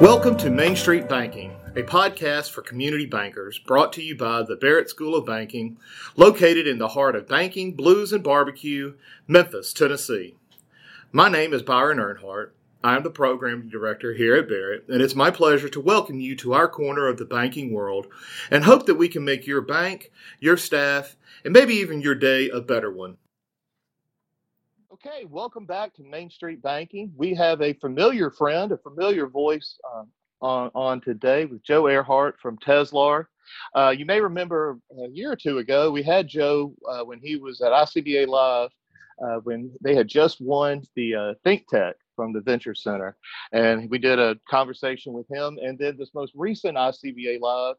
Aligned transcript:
Welcome 0.00 0.36
to 0.38 0.50
Main 0.50 0.76
Street 0.76 1.08
Banking, 1.08 1.56
a 1.76 1.82
podcast 1.82 2.50
for 2.50 2.60
community 2.60 3.06
bankers 3.06 3.58
brought 3.58 3.92
to 3.94 4.02
you 4.02 4.16
by 4.16 4.42
the 4.42 4.56
Barret 4.56 4.90
School 4.90 5.14
of 5.14 5.24
Banking, 5.24 5.78
located 6.14 6.66
in 6.66 6.76
the 6.76 6.88
heart 6.88 7.16
of 7.16 7.26
banking, 7.26 7.72
blues, 7.72 8.12
and 8.12 8.22
barbecue, 8.22 8.94
Memphis, 9.26 9.72
Tennessee. 9.72 10.34
My 11.10 11.30
name 11.30 11.54
is 11.54 11.62
Byron 11.62 11.98
Earnhardt. 11.98 12.50
I 12.84 12.96
am 12.96 13.02
the 13.02 13.08
program 13.08 13.70
director 13.70 14.12
here 14.12 14.36
at 14.36 14.46
Barret, 14.46 14.84
and 14.90 15.00
it's 15.00 15.14
my 15.14 15.30
pleasure 15.30 15.70
to 15.70 15.80
welcome 15.80 16.20
you 16.20 16.36
to 16.36 16.52
our 16.52 16.68
corner 16.68 17.08
of 17.08 17.16
the 17.16 17.24
banking 17.24 17.72
world 17.72 18.08
and 18.50 18.62
hope 18.62 18.84
that 18.84 18.96
we 18.96 19.08
can 19.08 19.24
make 19.24 19.46
your 19.46 19.62
bank, 19.62 20.12
your 20.38 20.58
staff, 20.58 21.16
and 21.46 21.54
maybe 21.54 21.76
even 21.76 22.02
your 22.02 22.14
day 22.14 22.50
a 22.50 22.60
better 22.60 22.92
one. 22.92 23.16
Okay, 24.92 25.24
welcome 25.24 25.64
back 25.64 25.94
to 25.94 26.02
Main 26.02 26.28
Street 26.28 26.60
Banking. 26.60 27.10
We 27.16 27.32
have 27.32 27.62
a 27.62 27.72
familiar 27.72 28.30
friend, 28.30 28.70
a 28.70 28.76
familiar 28.76 29.28
voice 29.28 29.78
um, 29.90 30.08
on, 30.42 30.70
on 30.74 31.00
today 31.00 31.46
with 31.46 31.62
Joe 31.62 31.86
Earhart 31.86 32.38
from 32.38 32.58
Teslar. 32.58 33.24
Uh, 33.74 33.94
you 33.96 34.04
may 34.04 34.20
remember 34.20 34.78
a 35.02 35.08
year 35.08 35.32
or 35.32 35.36
two 35.36 35.56
ago, 35.56 35.90
we 35.90 36.02
had 36.02 36.28
Joe 36.28 36.74
uh, 36.86 37.02
when 37.02 37.18
he 37.18 37.36
was 37.36 37.62
at 37.62 37.72
ICBA 37.72 38.26
Live 38.28 38.68
uh, 39.24 39.36
when 39.44 39.72
they 39.80 39.94
had 39.94 40.06
just 40.06 40.42
won 40.42 40.82
the 40.96 41.14
uh, 41.14 41.34
Think 41.44 41.66
Tech 41.68 41.96
from 42.14 42.32
the 42.32 42.40
Venture 42.40 42.74
Center. 42.74 43.16
And 43.52 43.90
we 43.90 43.98
did 43.98 44.18
a 44.18 44.36
conversation 44.48 45.12
with 45.12 45.28
him. 45.28 45.58
And 45.62 45.78
then 45.78 45.96
this 45.98 46.10
most 46.14 46.32
recent 46.34 46.76
ICBA 46.76 47.40
Live, 47.40 47.76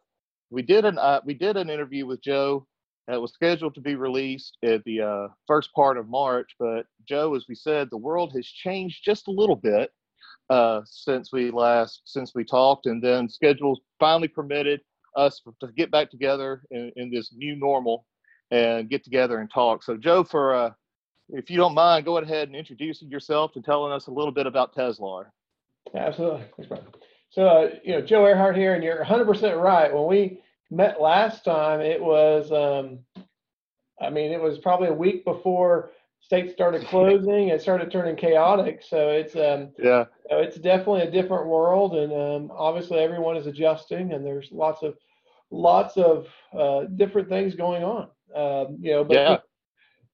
we 0.49 0.61
did 0.61 0.85
an, 0.85 0.97
uh, 0.97 1.21
we 1.25 1.33
did 1.33 1.57
an 1.57 1.69
interview 1.69 2.05
with 2.05 2.21
Joe 2.21 2.65
that 3.07 3.21
was 3.21 3.33
scheduled 3.33 3.75
to 3.75 3.81
be 3.81 3.95
released 3.95 4.57
at 4.63 4.83
the 4.83 5.01
uh, 5.01 5.27
first 5.47 5.71
part 5.73 5.97
of 5.97 6.07
March, 6.07 6.55
but 6.59 6.85
Joe, 7.07 7.35
as 7.35 7.45
we 7.47 7.55
said, 7.55 7.89
the 7.89 7.97
world 7.97 8.33
has 8.35 8.47
changed 8.47 9.03
just 9.03 9.27
a 9.27 9.31
little 9.31 9.55
bit 9.55 9.91
uh, 10.49 10.81
since 10.85 11.31
we 11.31 11.51
last 11.51 12.01
since 12.05 12.33
we 12.33 12.43
talked, 12.43 12.85
and 12.85 13.03
then 13.03 13.29
schedules 13.29 13.79
finally 13.99 14.27
permitted 14.27 14.81
us 15.15 15.41
to 15.59 15.67
get 15.77 15.91
back 15.91 16.09
together 16.09 16.63
in, 16.71 16.91
in 16.95 17.11
this 17.11 17.31
new 17.35 17.55
normal 17.55 18.05
and 18.51 18.89
get 18.89 19.03
together 19.03 19.39
and 19.39 19.49
talk. 19.51 19.83
So, 19.83 19.97
Joe, 19.97 20.23
for 20.23 20.53
uh, 20.53 20.71
if 21.29 21.49
you 21.49 21.57
don't 21.57 21.73
mind, 21.73 22.05
go 22.05 22.17
ahead 22.17 22.47
and 22.47 22.55
introduce 22.55 23.01
yourself 23.01 23.55
and 23.55 23.63
telling 23.63 23.91
us 23.91 24.07
a 24.07 24.11
little 24.11 24.31
bit 24.31 24.47
about 24.47 24.75
Teslar. 24.75 25.25
Absolutely. 25.93 26.45
So, 27.29 27.47
uh, 27.47 27.69
you 27.83 27.93
know, 27.93 28.01
Joe 28.01 28.25
Earhart 28.25 28.55
here, 28.55 28.73
and 28.73 28.83
you're 28.83 29.03
100% 29.03 29.61
right. 29.61 29.93
When 29.93 30.07
we 30.07 30.41
met 30.71 31.01
last 31.01 31.43
time, 31.43 31.81
it 31.81 32.01
was, 32.01 32.51
um, 32.51 32.99
I 34.01 34.09
mean, 34.09 34.31
it 34.31 34.41
was 34.41 34.57
probably 34.59 34.87
a 34.87 34.93
week 34.93 35.25
before 35.25 35.91
states 36.21 36.53
started 36.53 36.85
closing. 36.87 37.49
It 37.49 37.61
started 37.61 37.91
turning 37.91 38.15
chaotic. 38.15 38.81
So 38.87 39.09
it's, 39.09 39.35
um, 39.35 39.69
yeah, 39.77 40.05
it's 40.29 40.57
definitely 40.57 41.01
a 41.01 41.11
different 41.11 41.47
world, 41.47 41.95
and 41.95 42.13
um, 42.13 42.51
obviously 42.55 42.99
everyone 42.99 43.37
is 43.37 43.47
adjusting, 43.47 44.13
and 44.13 44.25
there's 44.25 44.49
lots 44.51 44.81
of, 44.81 44.95
lots 45.51 45.97
of 45.97 46.27
uh, 46.57 46.85
different 46.95 47.29
things 47.29 47.55
going 47.55 47.83
on. 47.83 48.09
Um, 48.35 48.77
you 48.81 48.91
know, 48.91 49.03
but 49.03 49.13
yeah. 49.13 49.37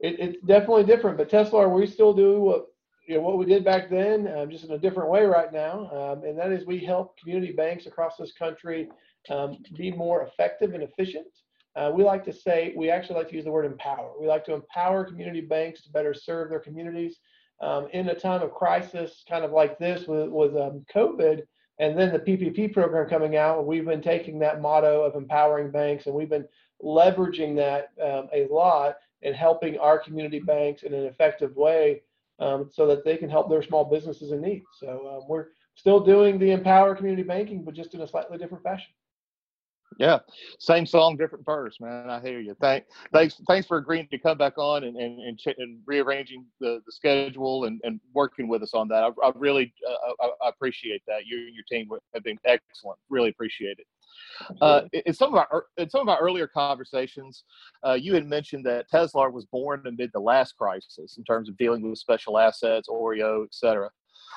It, 0.01 0.19
it's 0.19 0.45
definitely 0.45 0.83
different. 0.83 1.17
But 1.17 1.29
Teslar, 1.29 1.73
we 1.73 1.87
still 1.87 2.13
do 2.13 2.39
what 2.41 2.67
you 3.07 3.15
know 3.15 3.21
what 3.21 3.37
we 3.37 3.45
did 3.45 3.63
back 3.65 3.89
then, 3.89 4.27
um, 4.35 4.49
just 4.49 4.63
in 4.63 4.71
a 4.71 4.77
different 4.77 5.09
way 5.09 5.25
right 5.25 5.51
now, 5.51 5.89
um, 5.91 6.23
and 6.23 6.37
that 6.37 6.51
is 6.51 6.65
we 6.65 6.79
help 6.79 7.17
community 7.17 7.51
banks 7.51 7.85
across 7.85 8.17
this 8.17 8.31
country 8.33 8.89
um, 9.29 9.57
be 9.77 9.91
more 9.91 10.23
effective 10.23 10.73
and 10.73 10.83
efficient. 10.83 11.27
Uh, 11.75 11.91
we 11.93 12.03
like 12.03 12.23
to 12.25 12.33
say, 12.33 12.73
we 12.75 12.89
actually 12.89 13.15
like 13.15 13.29
to 13.29 13.35
use 13.35 13.45
the 13.45 13.51
word 13.51 13.65
empower. 13.65 14.11
We 14.19 14.27
like 14.27 14.43
to 14.45 14.53
empower 14.53 15.05
community 15.05 15.41
banks 15.41 15.81
to 15.83 15.91
better 15.91 16.13
serve 16.13 16.49
their 16.49 16.59
communities. 16.59 17.19
Um, 17.61 17.87
in 17.93 18.09
a 18.09 18.15
time 18.15 18.41
of 18.41 18.53
crisis, 18.53 19.23
kind 19.29 19.45
of 19.45 19.51
like 19.51 19.77
this 19.77 20.07
with, 20.07 20.29
with 20.29 20.55
um, 20.57 20.83
COVID, 20.93 21.43
and 21.79 21.97
then 21.97 22.11
the 22.11 22.19
PPP 22.19 22.73
program 22.73 23.07
coming 23.07 23.37
out, 23.37 23.65
we've 23.65 23.85
been 23.85 24.01
taking 24.01 24.39
that 24.39 24.61
motto 24.61 25.03
of 25.03 25.15
empowering 25.15 25.71
banks 25.71 26.05
and 26.05 26.15
we've 26.15 26.29
been 26.29 26.47
leveraging 26.83 27.55
that 27.55 27.89
um, 28.03 28.27
a 28.33 28.47
lot 28.51 28.95
and 29.23 29.35
helping 29.35 29.77
our 29.77 29.99
community 29.99 30.39
banks 30.39 30.83
in 30.83 30.93
an 30.93 31.05
effective 31.05 31.55
way 31.55 32.01
um, 32.39 32.69
so 32.71 32.87
that 32.87 33.05
they 33.05 33.17
can 33.17 33.29
help 33.29 33.49
their 33.49 33.61
small 33.61 33.85
businesses 33.85 34.31
in 34.31 34.41
need. 34.41 34.63
So 34.79 35.17
um, 35.21 35.29
we're 35.29 35.47
still 35.75 35.99
doing 35.99 36.39
the 36.39 36.51
empower 36.51 36.95
community 36.95 37.23
banking, 37.23 37.63
but 37.63 37.73
just 37.73 37.93
in 37.93 38.01
a 38.01 38.07
slightly 38.07 38.37
different 38.37 38.63
fashion. 38.63 38.91
Yeah, 39.97 40.19
same 40.57 40.85
song, 40.85 41.17
different 41.17 41.45
verse, 41.45 41.79
man. 41.81 42.09
I 42.09 42.21
hear 42.21 42.39
you. 42.39 42.55
Thank, 42.61 42.85
thanks, 43.13 43.41
thanks 43.47 43.67
for 43.67 43.77
agreeing 43.77 44.07
to 44.07 44.17
come 44.17 44.37
back 44.37 44.57
on 44.57 44.85
and 44.85 44.95
and, 44.95 45.19
and, 45.19 45.37
ch- 45.37 45.55
and 45.57 45.79
rearranging 45.85 46.45
the, 46.59 46.81
the 46.85 46.91
schedule 46.91 47.65
and, 47.65 47.79
and 47.83 47.99
working 48.13 48.47
with 48.47 48.63
us 48.63 48.73
on 48.73 48.87
that. 48.87 49.03
I, 49.03 49.27
I 49.27 49.31
really 49.35 49.73
uh, 49.87 50.13
I, 50.23 50.45
I, 50.45 50.49
appreciate 50.49 51.03
that. 51.07 51.25
You 51.25 51.45
and 51.45 51.53
your 51.53 51.65
team 51.69 51.89
have 52.13 52.23
been 52.23 52.39
excellent. 52.45 52.99
Really 53.09 53.29
appreciate 53.29 53.79
it. 53.79 53.87
Uh, 54.61 54.81
in 55.05 55.13
some 55.13 55.33
of 55.33 55.35
our 55.35 55.65
in 55.77 55.89
some 55.89 56.01
of 56.01 56.09
our 56.09 56.19
earlier 56.19 56.47
conversations, 56.47 57.43
uh, 57.85 57.93
you 57.93 58.13
had 58.13 58.25
mentioned 58.25 58.65
that 58.65 58.89
Teslar 58.89 59.31
was 59.31 59.45
born 59.45 59.83
amid 59.85 60.09
the 60.13 60.19
last 60.19 60.57
crisis 60.57 61.17
in 61.17 61.23
terms 61.23 61.49
of 61.49 61.57
dealing 61.57 61.81
with 61.87 61.97
special 61.97 62.37
assets, 62.37 62.87
OREO, 62.89 63.43
et 63.43 63.53
cetera. 63.53 63.89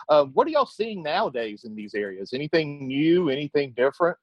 Uh, 0.08 0.24
what 0.26 0.46
are 0.46 0.50
y'all 0.50 0.66
seeing 0.66 1.02
nowadays 1.02 1.64
in 1.64 1.74
these 1.74 1.94
areas? 1.94 2.32
Anything 2.32 2.86
new? 2.86 3.30
Anything 3.30 3.72
different? 3.76 4.16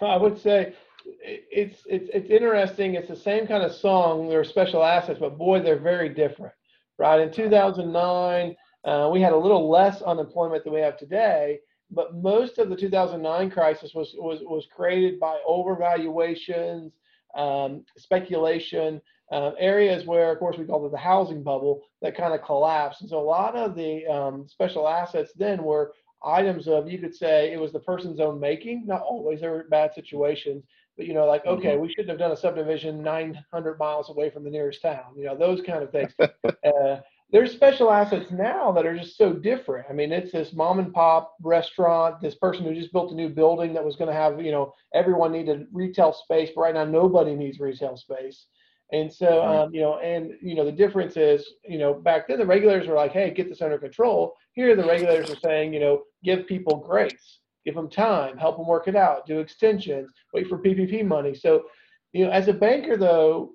I 0.00 0.16
would 0.16 0.38
say 0.38 0.74
it's 1.04 1.82
it's 1.86 2.10
it's 2.12 2.30
interesting. 2.30 2.94
It's 2.94 3.08
the 3.08 3.16
same 3.16 3.46
kind 3.46 3.62
of 3.62 3.72
song. 3.72 4.28
They're 4.28 4.44
special 4.44 4.84
assets, 4.84 5.18
but 5.20 5.38
boy, 5.38 5.60
they're 5.60 5.78
very 5.78 6.08
different, 6.08 6.54
right? 6.98 7.20
In 7.20 7.32
2009, 7.32 8.56
uh, 8.84 9.10
we 9.12 9.20
had 9.20 9.32
a 9.32 9.36
little 9.36 9.68
less 9.70 10.02
unemployment 10.02 10.64
than 10.64 10.72
we 10.72 10.80
have 10.80 10.96
today, 10.96 11.60
but 11.90 12.14
most 12.14 12.58
of 12.58 12.68
the 12.68 12.76
2009 12.76 13.50
crisis 13.50 13.92
was 13.94 14.14
was 14.18 14.40
was 14.42 14.66
created 14.74 15.20
by 15.20 15.40
overvaluations, 15.48 16.92
um, 17.36 17.84
speculation, 17.96 19.00
uh, 19.32 19.52
areas 19.58 20.06
where, 20.06 20.30
of 20.32 20.38
course, 20.38 20.56
we 20.58 20.64
called 20.64 20.86
it 20.86 20.92
the 20.92 20.98
housing 20.98 21.42
bubble 21.42 21.82
that 22.02 22.16
kind 22.16 22.34
of 22.34 22.42
collapsed. 22.42 23.00
And 23.00 23.10
so 23.10 23.18
a 23.18 23.22
lot 23.22 23.56
of 23.56 23.74
the 23.74 24.06
um, 24.06 24.46
special 24.48 24.88
assets 24.88 25.32
then 25.36 25.62
were 25.62 25.92
items 26.24 26.68
of 26.68 26.90
you 26.90 26.98
could 26.98 27.14
say 27.14 27.52
it 27.52 27.60
was 27.60 27.72
the 27.72 27.80
person's 27.80 28.20
own 28.20 28.38
making. 28.40 28.86
Not 28.86 29.02
always 29.02 29.40
there 29.40 29.52
were 29.52 29.66
bad 29.70 29.92
situations, 29.94 30.64
but 30.96 31.06
you 31.06 31.14
know, 31.14 31.26
like 31.26 31.44
okay, 31.46 31.72
mm-hmm. 31.72 31.82
we 31.82 31.88
shouldn't 31.88 32.10
have 32.10 32.18
done 32.18 32.32
a 32.32 32.36
subdivision 32.36 33.02
900 33.02 33.78
miles 33.78 34.10
away 34.10 34.30
from 34.30 34.44
the 34.44 34.50
nearest 34.50 34.82
town. 34.82 35.14
You 35.16 35.24
know, 35.24 35.36
those 35.36 35.60
kind 35.62 35.82
of 35.82 35.90
things. 35.90 36.12
uh, 36.20 37.00
there's 37.34 37.50
special 37.50 37.90
assets 37.90 38.30
now 38.30 38.70
that 38.70 38.86
are 38.86 38.96
just 38.96 39.18
so 39.18 39.32
different. 39.32 39.88
I 39.90 39.92
mean, 39.92 40.12
it's 40.12 40.30
this 40.30 40.52
mom 40.52 40.78
and 40.78 40.94
pop 40.94 41.34
restaurant, 41.42 42.20
this 42.20 42.36
person 42.36 42.64
who 42.64 42.72
just 42.72 42.92
built 42.92 43.10
a 43.10 43.14
new 43.16 43.28
building 43.28 43.74
that 43.74 43.84
was 43.84 43.96
going 43.96 44.06
to 44.08 44.14
have, 44.14 44.40
you 44.40 44.52
know, 44.52 44.72
everyone 44.94 45.32
needed 45.32 45.66
retail 45.72 46.12
space, 46.12 46.50
but 46.54 46.60
right 46.60 46.74
now 46.74 46.84
nobody 46.84 47.34
needs 47.34 47.58
retail 47.58 47.96
space. 47.96 48.46
And 48.92 49.12
so, 49.12 49.44
um, 49.44 49.74
you 49.74 49.80
know, 49.80 49.98
and 49.98 50.30
you 50.40 50.54
know, 50.54 50.64
the 50.64 50.70
difference 50.70 51.16
is, 51.16 51.44
you 51.64 51.76
know, 51.76 51.92
back 51.92 52.28
then 52.28 52.38
the 52.38 52.46
regulators 52.46 52.86
were 52.86 52.94
like, 52.94 53.10
"Hey, 53.10 53.32
get 53.32 53.48
this 53.48 53.62
under 53.62 53.78
control." 53.78 54.36
Here, 54.52 54.76
the 54.76 54.86
regulators 54.86 55.28
are 55.32 55.40
saying, 55.42 55.74
you 55.74 55.80
know, 55.80 56.04
give 56.22 56.46
people 56.46 56.76
grace, 56.76 57.40
give 57.64 57.74
them 57.74 57.90
time, 57.90 58.38
help 58.38 58.58
them 58.58 58.68
work 58.68 58.86
it 58.86 58.94
out, 58.94 59.26
do 59.26 59.40
extensions, 59.40 60.12
wait 60.32 60.46
for 60.46 60.58
PPP 60.58 61.04
money. 61.04 61.34
So, 61.34 61.64
you 62.12 62.26
know, 62.26 62.30
as 62.30 62.46
a 62.46 62.52
banker, 62.52 62.96
though, 62.96 63.54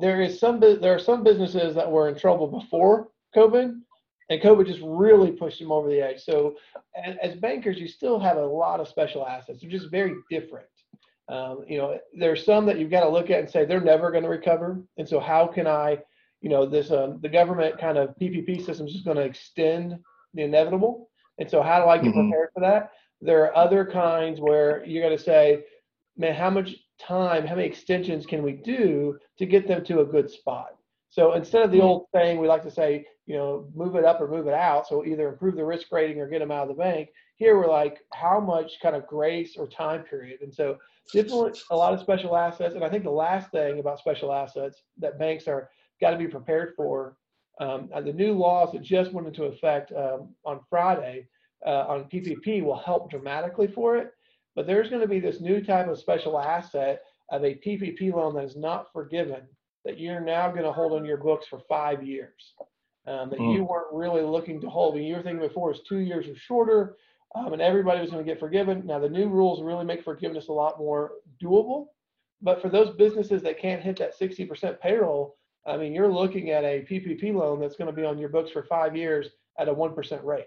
there 0.00 0.20
is 0.20 0.38
some 0.38 0.60
there 0.60 0.94
are 0.94 0.98
some 0.98 1.22
businesses 1.22 1.74
that 1.74 1.90
were 1.90 2.08
in 2.08 2.18
trouble 2.18 2.46
before 2.46 3.08
COVID, 3.34 3.80
and 4.30 4.40
COVID 4.40 4.66
just 4.66 4.80
really 4.82 5.32
pushed 5.32 5.58
them 5.58 5.72
over 5.72 5.88
the 5.88 6.00
edge. 6.00 6.22
So, 6.22 6.56
as, 6.96 7.16
as 7.22 7.34
bankers, 7.36 7.78
you 7.78 7.88
still 7.88 8.18
have 8.18 8.36
a 8.36 8.46
lot 8.46 8.80
of 8.80 8.88
special 8.88 9.26
assets. 9.26 9.60
They're 9.60 9.70
just 9.70 9.90
very 9.90 10.14
different. 10.30 10.66
Um, 11.28 11.64
you 11.68 11.78
know, 11.78 11.98
there's 12.18 12.44
some 12.44 12.66
that 12.66 12.78
you've 12.78 12.90
got 12.90 13.02
to 13.02 13.08
look 13.08 13.30
at 13.30 13.40
and 13.40 13.50
say 13.50 13.64
they're 13.64 13.80
never 13.80 14.10
going 14.10 14.24
to 14.24 14.30
recover. 14.30 14.82
And 14.98 15.08
so, 15.08 15.20
how 15.20 15.46
can 15.46 15.66
I, 15.66 15.98
you 16.40 16.50
know, 16.50 16.66
this 16.66 16.90
um, 16.90 17.18
the 17.22 17.28
government 17.28 17.78
kind 17.78 17.98
of 17.98 18.16
PPP 18.20 18.64
system 18.64 18.86
is 18.86 18.92
just 18.92 19.04
going 19.04 19.16
to 19.16 19.24
extend 19.24 19.98
the 20.34 20.42
inevitable. 20.42 21.08
And 21.38 21.50
so, 21.50 21.62
how 21.62 21.82
do 21.82 21.88
I 21.88 21.98
get 21.98 22.12
mm-hmm. 22.12 22.30
prepared 22.30 22.50
for 22.54 22.60
that? 22.60 22.92
There 23.20 23.44
are 23.44 23.56
other 23.56 23.84
kinds 23.84 24.40
where 24.40 24.84
you're 24.84 25.04
going 25.04 25.16
to 25.16 25.22
say, 25.22 25.64
man, 26.16 26.34
how 26.34 26.50
much 26.50 26.74
time, 27.00 27.46
how 27.46 27.54
many 27.54 27.66
extensions 27.66 28.26
can 28.26 28.42
we 28.42 28.52
do 28.52 29.18
to 29.38 29.46
get 29.46 29.66
them 29.66 29.84
to 29.84 30.00
a 30.00 30.04
good 30.04 30.30
spot? 30.30 30.76
So 31.08 31.32
instead 31.32 31.62
of 31.62 31.70
the 31.70 31.78
mm-hmm. 31.78 31.86
old 31.86 32.06
saying, 32.14 32.40
we 32.40 32.48
like 32.48 32.62
to 32.62 32.70
say, 32.70 33.04
you 33.26 33.36
know, 33.36 33.68
move 33.74 33.96
it 33.96 34.04
up 34.04 34.20
or 34.20 34.28
move 34.28 34.46
it 34.46 34.54
out. 34.54 34.86
So 34.86 35.04
either 35.04 35.28
improve 35.28 35.56
the 35.56 35.64
risk 35.64 35.88
rating 35.90 36.20
or 36.20 36.28
get 36.28 36.38
them 36.38 36.50
out 36.50 36.62
of 36.62 36.68
the 36.68 36.82
bank. 36.82 37.08
Here 37.36 37.56
we're 37.56 37.70
like, 37.70 37.98
how 38.12 38.38
much 38.38 38.80
kind 38.80 38.94
of 38.94 39.06
grace 39.06 39.56
or 39.56 39.66
time 39.66 40.04
period? 40.04 40.40
And 40.42 40.54
so 40.54 40.78
different, 41.12 41.58
a 41.70 41.76
lot 41.76 41.92
of 41.92 42.00
special 42.00 42.36
assets. 42.36 42.74
And 42.74 42.84
I 42.84 42.88
think 42.88 43.04
the 43.04 43.10
last 43.10 43.50
thing 43.50 43.80
about 43.80 43.98
special 43.98 44.32
assets 44.32 44.82
that 44.98 45.18
banks 45.18 45.48
are 45.48 45.68
got 46.00 46.10
to 46.10 46.18
be 46.18 46.28
prepared 46.28 46.74
for, 46.76 47.16
um, 47.60 47.90
the 48.04 48.12
new 48.12 48.32
laws 48.32 48.72
that 48.72 48.82
just 48.82 49.12
went 49.12 49.26
into 49.26 49.44
effect 49.44 49.92
um, 49.92 50.34
on 50.44 50.60
Friday 50.70 51.28
uh, 51.66 51.84
on 51.88 52.04
PPP 52.04 52.62
will 52.62 52.78
help 52.78 53.10
dramatically 53.10 53.66
for 53.66 53.96
it. 53.96 54.12
But 54.54 54.66
there's 54.66 54.90
going 54.90 55.02
to 55.02 55.08
be 55.08 55.20
this 55.20 55.40
new 55.40 55.62
type 55.62 55.88
of 55.88 55.98
special 55.98 56.38
asset 56.38 57.02
of 57.30 57.44
a 57.44 57.54
PPP 57.54 58.12
loan 58.12 58.34
that 58.34 58.44
is 58.44 58.56
not 58.56 58.92
forgiven 58.92 59.42
that 59.84 59.98
you're 59.98 60.20
now 60.20 60.50
going 60.50 60.64
to 60.64 60.72
hold 60.72 60.92
on 60.92 61.04
your 61.04 61.16
books 61.16 61.46
for 61.46 61.60
five 61.68 62.02
years. 62.04 62.54
Um, 63.06 63.30
that 63.30 63.38
mm. 63.38 63.54
you 63.54 63.64
weren't 63.64 63.92
really 63.92 64.22
looking 64.22 64.60
to 64.60 64.68
hold. 64.68 64.94
When 64.94 65.04
you 65.04 65.16
were 65.16 65.22
thinking 65.22 65.46
before, 65.46 65.68
was 65.68 65.80
two 65.88 65.98
years 65.98 66.26
or 66.28 66.36
shorter, 66.36 66.96
um, 67.34 67.52
and 67.52 67.62
everybody 67.62 68.00
was 68.00 68.10
going 68.10 68.24
to 68.24 68.30
get 68.30 68.38
forgiven. 68.38 68.84
Now 68.84 68.98
the 68.98 69.08
new 69.08 69.28
rules 69.28 69.62
really 69.62 69.84
make 69.84 70.04
forgiveness 70.04 70.48
a 70.48 70.52
lot 70.52 70.78
more 70.78 71.12
doable. 71.42 71.86
But 72.42 72.60
for 72.60 72.68
those 72.68 72.96
businesses 72.96 73.42
that 73.42 73.58
can't 73.58 73.82
hit 73.82 73.96
that 73.98 74.18
60% 74.18 74.80
payroll, 74.80 75.36
I 75.66 75.76
mean, 75.76 75.94
you're 75.94 76.12
looking 76.12 76.50
at 76.50 76.64
a 76.64 76.86
PPP 76.90 77.34
loan 77.34 77.60
that's 77.60 77.76
going 77.76 77.90
to 77.90 77.96
be 77.96 78.04
on 78.04 78.18
your 78.18 78.30
books 78.30 78.50
for 78.50 78.64
five 78.64 78.96
years 78.96 79.28
at 79.58 79.68
a 79.68 79.74
1% 79.74 80.24
rate. 80.24 80.46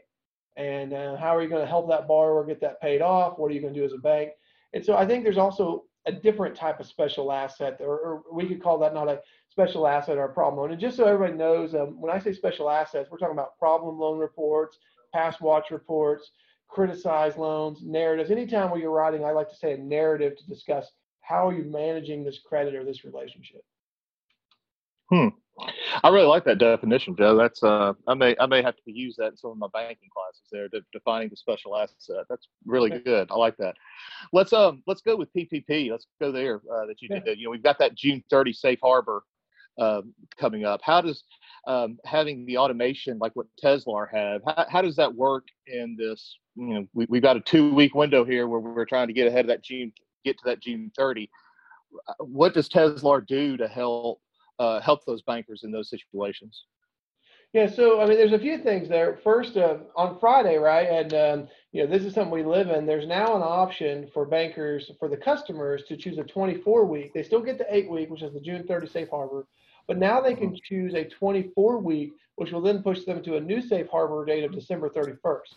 And 0.55 0.94
uh, 0.94 1.17
how 1.17 1.35
are 1.35 1.41
you 1.41 1.50
going 1.50 1.61
to 1.61 1.67
help 1.67 1.89
that 1.89 2.07
borrower 2.07 2.45
get 2.45 2.61
that 2.61 2.81
paid 2.81 3.01
off? 3.01 3.39
What 3.39 3.51
are 3.51 3.53
you 3.53 3.61
going 3.61 3.73
to 3.73 3.79
do 3.79 3.85
as 3.85 3.94
a 3.94 3.97
bank? 3.97 4.31
And 4.73 4.85
so 4.85 4.95
I 4.95 5.05
think 5.05 5.23
there's 5.23 5.38
also 5.38 5.85
a 6.05 6.11
different 6.11 6.55
type 6.55 6.79
of 6.79 6.85
special 6.85 7.31
asset, 7.31 7.77
or, 7.79 7.97
or 8.00 8.23
we 8.31 8.47
could 8.47 8.61
call 8.61 8.77
that 8.79 8.94
not 8.94 9.07
a 9.07 9.21
special 9.50 9.88
asset 9.88 10.17
or 10.17 10.25
a 10.25 10.33
problem 10.33 10.59
loan. 10.59 10.71
And 10.71 10.81
just 10.81 10.97
so 10.97 11.05
everybody 11.05 11.38
knows, 11.38 11.73
um, 11.75 12.00
when 12.00 12.11
I 12.13 12.19
say 12.19 12.33
special 12.33 12.69
assets, 12.69 13.09
we're 13.09 13.17
talking 13.17 13.35
about 13.35 13.57
problem 13.57 13.97
loan 13.97 14.19
reports, 14.19 14.77
past 15.13 15.41
watch 15.41 15.71
reports, 15.71 16.31
criticized 16.67 17.38
loans, 17.38 17.81
narratives. 17.83 18.31
Anytime 18.31 18.69
where 18.71 18.79
you're 18.79 18.91
writing, 18.91 19.23
I 19.23 19.31
like 19.31 19.49
to 19.49 19.56
say 19.56 19.73
a 19.73 19.77
narrative 19.77 20.35
to 20.38 20.47
discuss 20.47 20.91
how 21.21 21.47
are 21.47 21.53
you 21.53 21.63
managing 21.63 22.23
this 22.23 22.39
credit 22.45 22.75
or 22.75 22.83
this 22.83 23.06
relationship. 23.06 23.63
Hmm. 25.09 25.29
I 26.03 26.09
really 26.09 26.25
like 26.25 26.45
that 26.45 26.57
definition, 26.57 27.15
Joe. 27.15 27.38
That's 27.38 27.61
uh, 27.61 27.94
I 28.07 28.13
may 28.15 28.35
I 28.39 28.47
may 28.47 28.61
have 28.63 28.75
to 28.75 28.91
use 28.91 29.15
that 29.17 29.31
in 29.31 29.38
some 29.38 29.51
of 29.51 29.57
my 29.57 29.67
banking 29.71 30.09
classes 30.13 30.47
there, 30.51 30.67
de- 30.67 30.85
defining 30.91 31.29
the 31.29 31.35
special 31.35 31.77
asset. 31.77 32.25
That's 32.29 32.47
really 32.65 32.89
good. 32.89 33.29
I 33.29 33.35
like 33.35 33.55
that. 33.57 33.75
Let's 34.31 34.51
um 34.51 34.81
let's 34.88 35.01
go 35.01 35.15
with 35.15 35.29
PPP. 35.33 35.91
Let's 35.91 36.07
go 36.19 36.31
there. 36.31 36.55
Uh, 36.55 36.88
that 36.88 37.01
you 37.01 37.09
did. 37.09 37.38
You 37.38 37.45
know, 37.45 37.51
we've 37.51 37.63
got 37.63 37.77
that 37.79 37.95
June 37.95 38.23
30 38.29 38.53
safe 38.53 38.79
harbor 38.81 39.23
uh, 39.77 40.01
coming 40.38 40.65
up. 40.65 40.81
How 40.83 41.01
does 41.01 41.23
um, 41.67 41.97
having 42.06 42.45
the 42.45 42.57
automation 42.57 43.17
like 43.19 43.35
what 43.35 43.47
Teslar 43.63 44.07
have, 44.11 44.41
how, 44.45 44.65
how 44.69 44.81
does 44.81 44.95
that 44.97 45.13
work 45.13 45.45
in 45.67 45.95
this? 45.97 46.38
You 46.56 46.73
know, 46.73 46.88
we, 46.94 47.06
we've 47.09 47.21
got 47.21 47.38
a 47.38 47.41
two 47.41 47.73
week 47.73 47.95
window 47.95 48.25
here 48.25 48.47
where 48.47 48.59
we're 48.59 48.85
trying 48.85 49.07
to 49.07 49.13
get 49.13 49.27
ahead 49.27 49.41
of 49.41 49.47
that 49.47 49.63
June, 49.63 49.91
get 50.25 50.38
to 50.39 50.44
that 50.45 50.61
June 50.61 50.91
30. 50.97 51.29
Uh, 52.07 52.13
what 52.23 52.53
does 52.53 52.69
Teslar 52.69 53.25
do 53.25 53.57
to 53.57 53.67
help 53.67 54.19
uh, 54.59 54.79
help 54.81 55.05
those 55.05 55.21
bankers 55.21 55.61
in 55.63 55.71
those 55.71 55.89
situations? 55.89 56.65
Yeah, 57.53 57.67
so 57.69 58.01
I 58.01 58.07
mean, 58.07 58.17
there's 58.17 58.33
a 58.33 58.39
few 58.39 58.57
things 58.57 58.89
there. 58.89 59.19
First, 59.23 59.57
uh, 59.57 59.77
on 59.95 60.17
Friday, 60.19 60.57
right, 60.57 60.89
and 60.89 61.13
um, 61.13 61.47
you 61.71 61.83
know, 61.83 61.89
this 61.89 62.03
is 62.03 62.15
something 62.15 62.31
we 62.31 62.44
live 62.44 62.69
in. 62.69 62.88
There's 62.88 63.05
now 63.05 63.35
an 63.35 63.44
option 63.44 64.09
for 64.11 64.25
bankers, 64.25 64.89
for 64.97 65.07
the 65.07 65.17
customers, 65.17 65.83
to 65.88 65.95
choose 65.95 66.17
a 66.17 66.23
24 66.23 66.85
week. 66.85 67.13
They 67.13 67.21
still 67.21 67.41
get 67.41 67.59
the 67.59 67.67
eight 67.69 67.88
week, 67.88 68.09
which 68.09 68.23
is 68.23 68.33
the 68.33 68.39
June 68.39 68.65
30 68.67 68.88
safe 68.88 69.09
harbor, 69.09 69.45
but 69.88 70.00
now 70.00 70.19
they 70.19 70.33
can 70.33 70.47
mm-hmm. 70.47 70.63
choose 70.63 70.95
a 70.95 71.03
24 71.03 71.77
week, 71.77 72.13
which 72.38 72.51
will 72.51 72.61
then 72.61 72.81
push 72.81 73.03
them 73.03 73.21
to 73.21 73.38
a 73.38 73.41
new 73.41 73.61
safe 73.61 73.88
harbor 73.88 74.25
date 74.25 74.44
of 74.44 74.51
December 74.51 74.89
31st. 74.89 75.53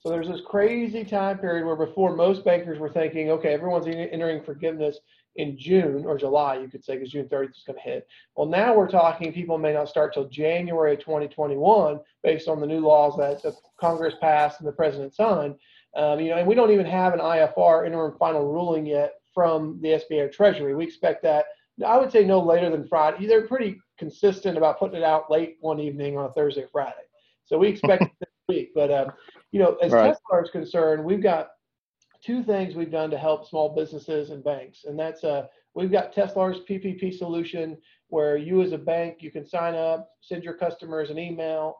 So 0.00 0.10
there's 0.10 0.28
this 0.28 0.42
crazy 0.46 1.02
time 1.02 1.38
period 1.38 1.66
where 1.66 1.76
before 1.76 2.14
most 2.14 2.44
bankers 2.44 2.78
were 2.78 2.90
thinking, 2.90 3.30
okay, 3.30 3.54
everyone's 3.54 3.86
entering 3.86 4.44
forgiveness 4.44 4.98
in 5.38 5.56
June 5.56 6.04
or 6.04 6.18
July, 6.18 6.58
you 6.58 6.68
could 6.68 6.84
say, 6.84 6.94
because 6.94 7.12
June 7.12 7.28
30th 7.28 7.50
is 7.50 7.64
going 7.64 7.78
to 7.78 7.82
hit. 7.82 8.08
Well, 8.36 8.48
now 8.48 8.76
we're 8.76 8.90
talking 8.90 9.32
people 9.32 9.56
may 9.56 9.72
not 9.72 9.88
start 9.88 10.12
till 10.12 10.28
January 10.28 10.96
2021 10.96 12.00
based 12.24 12.48
on 12.48 12.60
the 12.60 12.66
new 12.66 12.80
laws 12.80 13.16
that 13.16 13.40
the 13.42 13.56
Congress 13.80 14.14
passed 14.20 14.58
and 14.58 14.68
the 14.68 14.72
president 14.72 15.14
signed. 15.14 15.54
Um, 15.96 16.20
you 16.20 16.30
know, 16.30 16.38
and 16.38 16.46
we 16.46 16.56
don't 16.56 16.72
even 16.72 16.86
have 16.86 17.14
an 17.14 17.20
IFR 17.20 17.86
interim 17.86 18.18
final 18.18 18.52
ruling 18.52 18.84
yet 18.84 19.14
from 19.32 19.78
the 19.80 19.88
SBA 19.90 20.26
or 20.26 20.28
Treasury. 20.28 20.74
We 20.74 20.84
expect 20.84 21.22
that 21.22 21.46
I 21.86 21.96
would 21.96 22.10
say 22.10 22.24
no 22.24 22.40
later 22.40 22.68
than 22.70 22.88
Friday. 22.88 23.26
They're 23.26 23.46
pretty 23.46 23.80
consistent 23.96 24.58
about 24.58 24.80
putting 24.80 24.96
it 24.96 25.04
out 25.04 25.30
late 25.30 25.56
one 25.60 25.78
evening 25.78 26.18
on 26.18 26.26
a 26.26 26.32
Thursday 26.32 26.64
or 26.64 26.68
Friday. 26.72 26.94
So 27.44 27.56
we 27.56 27.68
expect 27.68 28.02
it 28.02 28.10
this 28.18 28.28
week. 28.48 28.72
But 28.74 28.90
um, 28.90 29.12
you 29.52 29.60
know, 29.60 29.76
as 29.76 29.92
right. 29.92 30.12
Teslar 30.12 30.42
is 30.42 30.50
concerned, 30.50 31.04
we've 31.04 31.22
got 31.22 31.50
two 32.28 32.42
things 32.42 32.74
we've 32.74 32.90
done 32.90 33.10
to 33.10 33.16
help 33.16 33.48
small 33.48 33.74
businesses 33.74 34.28
and 34.28 34.44
banks, 34.44 34.84
and 34.84 34.98
that's 34.98 35.24
uh, 35.24 35.46
we've 35.74 35.90
got 35.90 36.12
Teslar's 36.12 36.58
PPP 36.68 37.16
solution 37.16 37.78
where 38.08 38.36
you 38.36 38.60
as 38.60 38.72
a 38.72 38.78
bank 38.78 39.16
you 39.20 39.30
can 39.30 39.46
sign 39.46 39.74
up, 39.74 40.10
send 40.20 40.44
your 40.44 40.52
customers 40.52 41.08
an 41.08 41.18
email, 41.18 41.78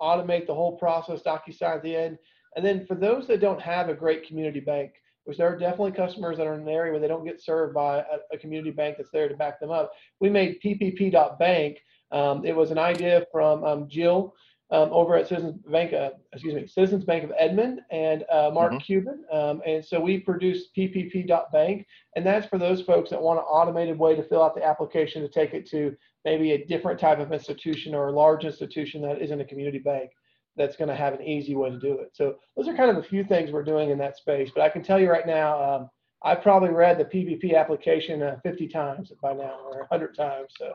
automate 0.00 0.48
the 0.48 0.54
whole 0.54 0.76
process, 0.78 1.20
DocuSign 1.22 1.76
at 1.76 1.82
the 1.84 1.94
end, 1.94 2.18
and 2.56 2.66
then 2.66 2.84
for 2.86 2.96
those 2.96 3.28
that 3.28 3.40
don't 3.40 3.60
have 3.60 3.88
a 3.88 3.94
great 3.94 4.26
community 4.26 4.58
bank, 4.58 4.90
which 5.26 5.38
there 5.38 5.46
are 5.46 5.56
definitely 5.56 5.92
customers 5.92 6.38
that 6.38 6.48
are 6.48 6.54
in 6.54 6.62
an 6.62 6.68
area 6.68 6.90
where 6.90 7.00
they 7.00 7.06
don't 7.06 7.24
get 7.24 7.40
served 7.40 7.72
by 7.72 7.98
a, 7.98 8.34
a 8.34 8.38
community 8.38 8.72
bank 8.72 8.96
that's 8.96 9.10
there 9.12 9.28
to 9.28 9.36
back 9.36 9.60
them 9.60 9.70
up. 9.70 9.92
We 10.18 10.28
made 10.28 10.58
PPP.bank. 10.60 11.78
Um, 12.10 12.44
it 12.44 12.56
was 12.56 12.72
an 12.72 12.78
idea 12.78 13.26
from 13.30 13.62
um, 13.62 13.88
Jill 13.88 14.34
um, 14.74 14.88
over 14.92 15.16
at 15.16 15.28
Citizens 15.28 15.62
Bank, 15.70 15.92
uh, 15.92 16.10
excuse 16.32 16.54
me, 16.54 16.66
Citizens 16.66 17.04
Bank 17.04 17.22
of 17.22 17.32
Edmond 17.38 17.80
and 17.92 18.24
uh, 18.30 18.50
Mark 18.52 18.72
mm-hmm. 18.72 18.80
Cuban. 18.80 19.24
Um, 19.32 19.62
and 19.64 19.84
so 19.84 20.00
we 20.00 20.18
produced 20.18 20.74
PPP.bank, 20.76 21.86
and 22.16 22.26
that's 22.26 22.46
for 22.46 22.58
those 22.58 22.82
folks 22.82 23.10
that 23.10 23.22
want 23.22 23.38
an 23.38 23.44
automated 23.44 23.96
way 23.96 24.16
to 24.16 24.22
fill 24.24 24.42
out 24.42 24.56
the 24.56 24.64
application 24.64 25.22
to 25.22 25.28
take 25.28 25.54
it 25.54 25.68
to 25.70 25.94
maybe 26.24 26.52
a 26.52 26.66
different 26.66 26.98
type 26.98 27.20
of 27.20 27.32
institution 27.32 27.94
or 27.94 28.08
a 28.08 28.12
large 28.12 28.44
institution 28.44 29.00
that 29.02 29.22
isn't 29.22 29.40
a 29.40 29.44
community 29.44 29.78
bank 29.78 30.10
that's 30.56 30.76
going 30.76 30.88
to 30.88 30.96
have 30.96 31.14
an 31.14 31.22
easy 31.22 31.54
way 31.54 31.70
to 31.70 31.78
do 31.78 31.98
it. 31.98 32.10
So 32.12 32.36
those 32.56 32.66
are 32.66 32.74
kind 32.74 32.90
of 32.90 32.96
a 32.96 33.02
few 33.02 33.22
things 33.22 33.52
we're 33.52 33.62
doing 33.62 33.90
in 33.90 33.98
that 33.98 34.16
space. 34.16 34.50
But 34.52 34.62
I 34.62 34.68
can 34.68 34.82
tell 34.82 34.98
you 34.98 35.08
right 35.08 35.26
now, 35.26 35.62
um, 35.62 35.90
I've 36.24 36.42
probably 36.42 36.70
read 36.70 36.98
the 36.98 37.04
PPP 37.04 37.56
application 37.56 38.22
uh, 38.22 38.38
50 38.42 38.68
times 38.68 39.12
by 39.22 39.34
now 39.34 39.56
or 39.64 39.86
100 39.88 40.16
times. 40.16 40.48
So. 40.58 40.72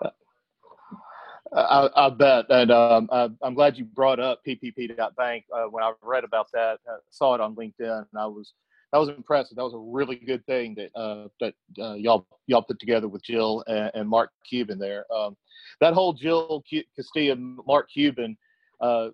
I, 1.51 1.89
I 1.95 2.09
bet, 2.09 2.45
and 2.49 2.71
um, 2.71 3.09
I, 3.11 3.29
am 3.43 3.55
glad 3.55 3.77
you 3.77 3.85
brought 3.85 4.19
up 4.19 4.41
PPP.bank. 4.45 5.45
Uh, 5.53 5.63
when 5.65 5.83
I 5.83 5.93
read 6.03 6.23
about 6.23 6.47
that, 6.53 6.79
I 6.87 6.97
saw 7.09 7.33
it 7.33 7.41
on 7.41 7.55
LinkedIn, 7.55 8.05
and 8.11 8.19
I 8.19 8.27
was 8.27 8.53
that 8.91 8.99
was 8.99 9.09
impressive. 9.09 9.55
That 9.57 9.63
was 9.63 9.73
a 9.73 9.77
really 9.77 10.15
good 10.15 10.45
thing 10.45 10.75
that 10.75 10.95
uh, 10.99 11.27
that 11.39 11.53
uh, 11.81 11.93
y'all 11.93 12.27
y'all 12.47 12.61
put 12.61 12.79
together 12.79 13.07
with 13.07 13.23
Jill 13.23 13.63
and, 13.67 13.91
and 13.93 14.09
Mark 14.09 14.31
Cuban 14.47 14.79
there. 14.79 15.05
Um, 15.13 15.37
that 15.81 15.93
whole 15.93 16.13
Jill 16.13 16.63
Castilla, 16.95 17.35
Mark 17.35 17.89
Cuban, 17.91 18.37
uh, 18.81 19.09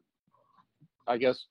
I 1.08 1.18
guess, 1.18 1.46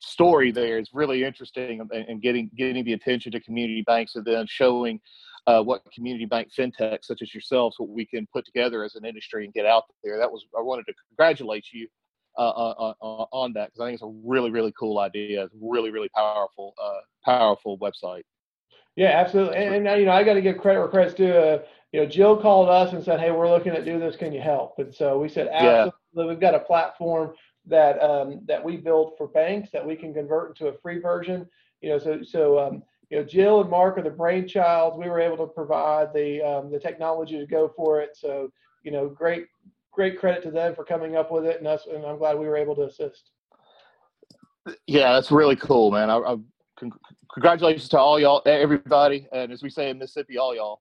story 0.00 0.52
there 0.52 0.78
is 0.78 0.90
really 0.92 1.24
interesting 1.24 1.80
and, 1.80 1.90
and 1.90 2.22
getting 2.22 2.50
getting 2.56 2.84
the 2.84 2.92
attention 2.92 3.32
to 3.32 3.40
community 3.40 3.82
banks 3.86 4.16
and 4.16 4.24
then 4.24 4.46
showing 4.48 5.00
uh, 5.46 5.62
what 5.62 5.82
community 5.92 6.24
bank 6.24 6.48
fintech 6.56 7.04
such 7.04 7.22
as 7.22 7.32
yourselves 7.32 7.76
what 7.78 7.88
we 7.88 8.04
can 8.04 8.26
put 8.32 8.44
together 8.44 8.84
as 8.84 8.94
an 8.96 9.04
industry 9.04 9.44
and 9.44 9.54
get 9.54 9.66
out 9.66 9.84
there. 10.02 10.18
That 10.18 10.30
was 10.30 10.44
I 10.56 10.60
wanted 10.60 10.86
to 10.86 10.94
congratulate 11.08 11.66
you 11.72 11.86
uh, 12.38 12.40
on, 12.40 12.94
uh, 13.00 13.04
uh, 13.04 13.26
on, 13.32 13.52
that 13.54 13.68
because 13.68 13.80
I 13.80 13.86
think 13.86 13.94
it's 13.94 14.02
a 14.02 14.20
really 14.24 14.50
really 14.50 14.72
cool 14.78 14.98
idea. 14.98 15.44
It's 15.44 15.54
really 15.60 15.90
really 15.90 16.10
powerful 16.10 16.74
uh, 16.82 17.00
powerful 17.24 17.78
website. 17.78 18.22
Yeah, 18.96 19.08
absolutely. 19.08 19.56
And, 19.56 19.86
and 19.86 20.00
you 20.00 20.06
know 20.06 20.12
I 20.12 20.24
got 20.24 20.34
to 20.34 20.42
give 20.42 20.58
credit 20.58 20.80
where 20.80 20.88
credit's 20.88 21.14
due. 21.14 21.32
Uh, 21.32 21.62
you 21.92 22.00
know, 22.00 22.06
Jill 22.06 22.36
called 22.36 22.68
us 22.68 22.92
and 22.92 23.02
said, 23.02 23.20
"Hey, 23.20 23.30
we're 23.30 23.48
looking 23.48 23.72
at 23.72 23.84
do 23.84 23.98
this. 23.98 24.16
Can 24.16 24.32
you 24.32 24.40
help?" 24.40 24.78
And 24.78 24.94
so 24.94 25.18
we 25.18 25.28
said, 25.28 25.48
"Absolutely." 25.48 25.92
Yeah. 26.14 26.24
We've 26.26 26.40
got 26.40 26.54
a 26.54 26.60
platform 26.60 27.34
that 27.66 28.02
um, 28.02 28.40
that 28.46 28.62
we 28.62 28.76
build 28.76 29.14
for 29.16 29.28
banks 29.28 29.70
that 29.72 29.86
we 29.86 29.96
can 29.96 30.12
convert 30.12 30.50
into 30.50 30.68
a 30.68 30.78
free 30.78 30.98
version. 30.98 31.46
You 31.80 31.90
know, 31.90 31.98
so 31.98 32.22
so 32.22 32.58
um, 32.58 32.82
you 33.10 33.18
know, 33.18 33.24
Jill 33.24 33.60
and 33.60 33.70
Mark 33.70 33.98
are 33.98 34.02
the 34.02 34.10
brainchilds. 34.10 34.98
We 34.98 35.08
were 35.08 35.20
able 35.20 35.36
to 35.38 35.46
provide 35.46 36.12
the 36.12 36.42
um, 36.42 36.70
the 36.70 36.78
technology 36.78 37.38
to 37.38 37.46
go 37.46 37.72
for 37.76 38.00
it. 38.00 38.16
So, 38.16 38.50
you 38.82 38.90
know, 38.90 39.08
great 39.08 39.46
great 39.92 40.18
credit 40.18 40.42
to 40.42 40.50
them 40.50 40.74
for 40.74 40.84
coming 40.84 41.16
up 41.16 41.30
with 41.30 41.46
it, 41.46 41.58
and 41.58 41.66
us. 41.66 41.86
And 41.92 42.04
I'm 42.04 42.18
glad 42.18 42.38
we 42.38 42.46
were 42.46 42.56
able 42.56 42.74
to 42.76 42.82
assist. 42.82 43.30
Yeah, 44.86 45.12
that's 45.12 45.30
really 45.30 45.56
cool, 45.56 45.92
man. 45.92 46.10
I, 46.10 46.16
I 46.16 46.36
congratulations 47.32 47.88
to 47.90 47.98
all 47.98 48.18
y'all, 48.18 48.42
everybody, 48.44 49.28
and 49.32 49.52
as 49.52 49.62
we 49.62 49.70
say 49.70 49.90
in 49.90 49.98
Mississippi, 49.98 50.38
all 50.38 50.54
y'all. 50.54 50.80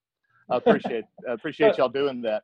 I 0.50 0.58
appreciate 0.58 1.06
I 1.30 1.34
appreciate 1.34 1.78
y'all 1.78 1.90
doing 1.90 2.22
that. 2.24 2.44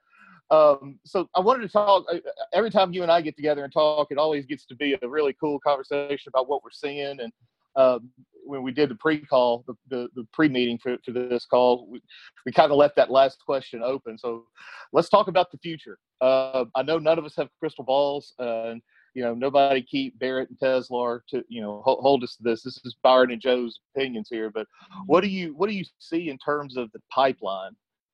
Um, 0.51 1.00
so 1.05 1.29
I 1.35 1.39
wanted 1.39 1.63
to 1.63 1.69
talk. 1.69 2.05
Every 2.53 2.69
time 2.69 2.93
you 2.93 3.01
and 3.03 3.11
I 3.11 3.21
get 3.21 3.35
together 3.35 3.63
and 3.63 3.73
talk, 3.73 4.11
it 4.11 4.17
always 4.19 4.45
gets 4.45 4.65
to 4.67 4.75
be 4.75 4.95
a 5.01 5.07
really 5.07 5.33
cool 5.39 5.59
conversation 5.59 6.29
about 6.29 6.47
what 6.47 6.63
we're 6.63 6.71
seeing 6.71 7.19
and 7.19 7.31
um, 7.75 8.09
when 8.43 8.63
we 8.63 8.71
did 8.71 8.89
the 8.89 8.95
pre-call, 8.95 9.63
the, 9.67 9.73
the, 9.89 10.07
the, 10.15 10.27
pre-meeting 10.33 10.77
for, 10.77 10.97
for 11.05 11.11
this 11.11 11.45
call, 11.45 11.87
we, 11.89 12.01
we 12.45 12.51
kind 12.51 12.71
of 12.71 12.77
left 12.77 12.95
that 12.95 13.11
last 13.11 13.37
question 13.45 13.81
open. 13.83 14.17
So 14.17 14.45
let's 14.93 15.09
talk 15.09 15.27
about 15.27 15.51
the 15.51 15.57
future. 15.59 15.97
Uh, 16.19 16.65
I 16.75 16.83
know 16.83 16.99
none 16.99 17.19
of 17.19 17.25
us 17.25 17.35
have 17.37 17.49
crystal 17.59 17.83
balls, 17.83 18.33
uh, 18.39 18.69
and 18.69 18.81
you 19.13 19.23
know 19.23 19.33
nobody 19.33 19.81
keep 19.81 20.17
Barret 20.19 20.49
and 20.49 20.59
Teslar 20.59 21.21
to 21.29 21.43
you 21.49 21.61
know 21.61 21.81
hold, 21.83 21.99
hold, 22.01 22.23
us 22.23 22.35
to 22.37 22.43
this. 22.43 22.63
This 22.63 22.79
is 22.85 22.95
Byron 23.03 23.31
and 23.31 23.41
Joe's 23.41 23.79
opinions 23.95 24.27
here, 24.29 24.49
but 24.49 24.67
what 25.07 25.21
do 25.21 25.27
you 25.27 25.55
what 25.55 25.67
do 25.67 25.75
you 25.75 25.83
see 25.99 26.29
in 26.29 26.37
terms 26.37 26.77
of 26.77 26.91
the 26.91 26.99
pipeline 27.11 27.71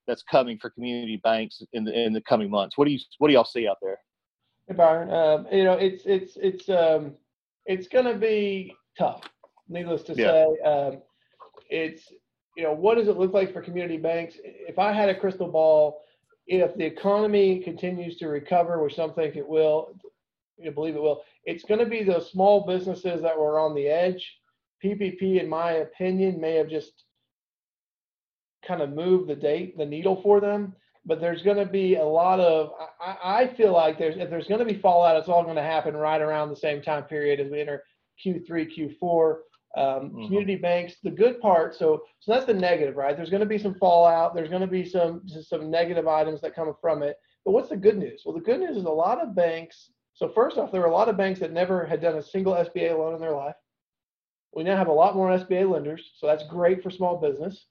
that's 0.08 0.24
coming 0.24 0.58
for 0.58 0.70
community 0.70 1.20
banks 1.24 1.62
in 1.74 1.84
the 1.84 1.94
in 1.94 2.14
the 2.14 2.22
coming 2.22 2.50
months? 2.50 2.78
What 2.78 2.86
do 2.86 2.92
you 2.92 3.00
what 3.18 3.28
do 3.28 3.34
y'all 3.34 3.46
see 3.46 3.68
out 3.68 3.78
there? 3.82 3.98
Hey 4.68 4.76
Byron, 4.76 5.12
um, 5.12 5.48
you 5.52 5.66
know 5.66 5.74
it's 5.74 6.04
it's 6.06 6.38
it's 6.38 6.70
um, 6.70 7.14
it's 7.66 7.90
going 7.90 8.06
to 8.06 8.16
be 8.16 8.74
tough 8.98 9.22
needless 9.70 10.04
to 10.04 10.14
yeah. 10.14 10.26
say. 10.26 10.62
Um, 10.62 11.02
it's 11.70 12.12
you 12.56 12.64
know, 12.64 12.74
what 12.74 12.96
does 12.98 13.08
it 13.08 13.18
look 13.18 13.34
like 13.34 13.54
for 13.54 13.62
community 13.62 13.98
banks? 13.98 14.36
If 14.44 14.80
I 14.80 14.92
had 14.92 15.10
a 15.10 15.20
crystal 15.20 15.48
ball, 15.48 16.02
if 16.48 16.76
the 16.76 16.86
economy 16.86 17.60
continues 17.60 18.18
to 18.18 18.28
recover, 18.28 18.82
which 18.82 18.96
some 18.96 19.14
think 19.14 19.36
it 19.36 19.48
will, 19.48 19.96
you 20.58 20.72
believe 20.72 20.96
it 20.96 21.02
will, 21.02 21.22
it's 21.46 21.64
going 21.64 21.80
to 21.80 21.86
be 21.86 22.04
those 22.04 22.32
small 22.32 22.66
businesses 22.66 23.22
that 23.22 23.38
were 23.38 23.60
on 23.60 23.76
the 23.76 23.88
edge. 23.88 24.40
PPP, 24.84 25.40
in 25.40 25.48
my 25.48 25.74
opinion, 25.74 26.42
may 26.42 26.56
have 26.56 26.70
just 26.70 27.04
kind 28.68 28.82
of 28.82 28.92
moved 28.92 29.30
the 29.30 29.36
date, 29.36 29.78
the 29.78 29.86
needle 29.86 30.20
for 30.22 30.40
them. 30.40 30.74
But 31.06 31.22
there's 31.22 31.44
going 31.44 31.58
to 31.58 31.66
be 31.66 31.96
a 31.96 32.04
lot 32.04 32.40
of. 32.40 32.72
I, 33.00 33.44
I 33.44 33.54
feel 33.56 33.72
like 33.72 33.98
there's 33.98 34.18
if 34.18 34.30
there's 34.30 34.48
going 34.48 34.60
to 34.60 34.74
be 34.74 34.80
fallout, 34.80 35.16
it's 35.16 35.30
all 35.30 35.44
going 35.44 35.56
to 35.56 35.62
happen 35.62 35.96
right 35.96 36.22
around 36.22 36.50
the 36.50 36.56
same 36.56 36.82
time 36.82 37.04
period 37.04 37.40
as 37.40 37.52
we 37.52 37.62
enter 37.62 37.84
Q3, 38.26 38.98
Q4. 39.02 39.36
Um, 39.76 39.86
mm-hmm. 39.86 40.26
Community 40.26 40.56
banks, 40.56 40.96
the 41.04 41.12
good 41.12 41.40
part. 41.40 41.76
So, 41.76 42.02
so 42.20 42.32
that's 42.32 42.46
the 42.46 42.54
negative, 42.54 42.96
right? 42.96 43.16
There's 43.16 43.30
going 43.30 43.42
to 43.42 43.46
be 43.46 43.58
some 43.58 43.76
fallout. 43.76 44.34
There's 44.34 44.50
going 44.50 44.62
to 44.62 44.68
be 44.68 44.86
some 44.86 45.22
some 45.28 45.70
negative 45.70 46.08
items 46.08 46.42
that 46.42 46.56
come 46.56 46.74
from 46.82 47.04
it. 47.04 47.18
But 47.46 47.52
what's 47.52 47.70
the 47.70 47.78
good 47.78 47.98
news? 47.98 48.24
Well, 48.26 48.36
the 48.36 48.42
good 48.42 48.60
news 48.60 48.78
is 48.78 48.86
a 48.86 48.90
lot 48.90 49.22
of 49.22 49.36
banks. 49.36 49.92
So 50.14 50.30
first 50.30 50.58
off, 50.58 50.72
there 50.72 50.82
were 50.82 50.88
a 50.88 50.94
lot 50.94 51.10
of 51.10 51.18
banks 51.18 51.40
that 51.42 51.54
never 51.54 51.86
had 51.86 52.02
done 52.02 52.16
a 52.16 52.24
single 52.24 52.54
SBA 52.54 52.98
loan 52.98 53.14
in 53.14 53.22
their 53.22 53.36
life. 53.36 53.56
We 54.54 54.64
now 54.64 54.78
have 54.78 54.88
a 54.88 54.94
lot 54.94 55.16
more 55.16 55.30
SBA 55.30 55.70
lenders, 55.72 56.12
so 56.16 56.26
that's 56.26 56.44
great 56.48 56.82
for 56.82 56.90
small 56.90 57.18
business. 57.18 57.66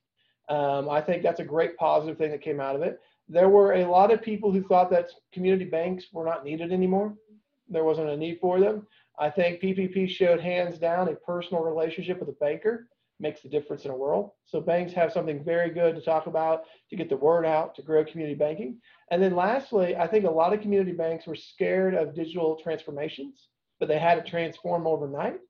Um, 0.49 0.89
I 0.89 1.01
think 1.01 1.23
that's 1.23 1.41
a 1.41 1.45
great 1.45 1.77
positive 1.77 2.17
thing 2.17 2.31
that 2.31 2.43
came 2.43 2.61
out 2.61 2.77
of 2.77 2.83
it. 2.83 3.01
There 3.29 3.49
were 3.49 3.75
a 3.75 3.91
lot 3.91 4.13
of 4.13 4.23
people 4.23 4.53
who 4.53 4.63
thought 4.63 4.91
that 4.91 5.11
community 5.33 5.65
banks 5.65 6.07
were 6.13 6.25
not 6.25 6.45
needed 6.45 6.73
anymore. 6.73 7.15
There 7.69 7.83
wasn't 7.83 8.11
a 8.11 8.17
need 8.17 8.39
for 8.41 8.61
them. 8.61 8.87
I 9.19 9.31
think 9.31 9.61
PPP 9.61 10.09
showed 10.09 10.41
hands 10.41 10.79
down 10.79 11.09
a 11.09 11.15
personal 11.15 11.63
relationship 11.63 12.21
with 12.21 12.29
a 12.29 12.33
banker 12.33 12.89
makes 13.19 13.41
the 13.41 13.49
difference 13.49 13.85
in 13.85 13.91
a 13.91 13.97
world. 13.97 14.33
So 14.45 14.61
banks 14.61 14.93
have 14.93 15.13
something 15.13 15.43
very 15.43 15.71
good 15.71 15.95
to 15.95 16.03
talk 16.03 16.27
about 16.27 16.65
to 16.91 16.97
get 16.97 17.09
the 17.09 17.17
word 17.17 17.47
out 17.47 17.75
to 17.77 17.83
grow 17.83 18.05
community 18.05 18.35
banking. 18.35 18.79
And 19.11 19.23
then 19.23 19.35
lastly, 19.35 19.97
I 19.97 20.07
think 20.07 20.27
a 20.27 20.31
lot 20.31 20.53
of 20.53 20.61
community 20.61 20.93
banks 20.93 21.27
were 21.27 21.35
scared 21.35 21.95
of 21.95 22.15
digital 22.15 22.57
transformations, 22.63 23.49
but 23.81 23.89
they 23.89 23.99
had 23.99 24.23
to 24.23 24.31
transform 24.31 24.87
overnight. 24.87 25.41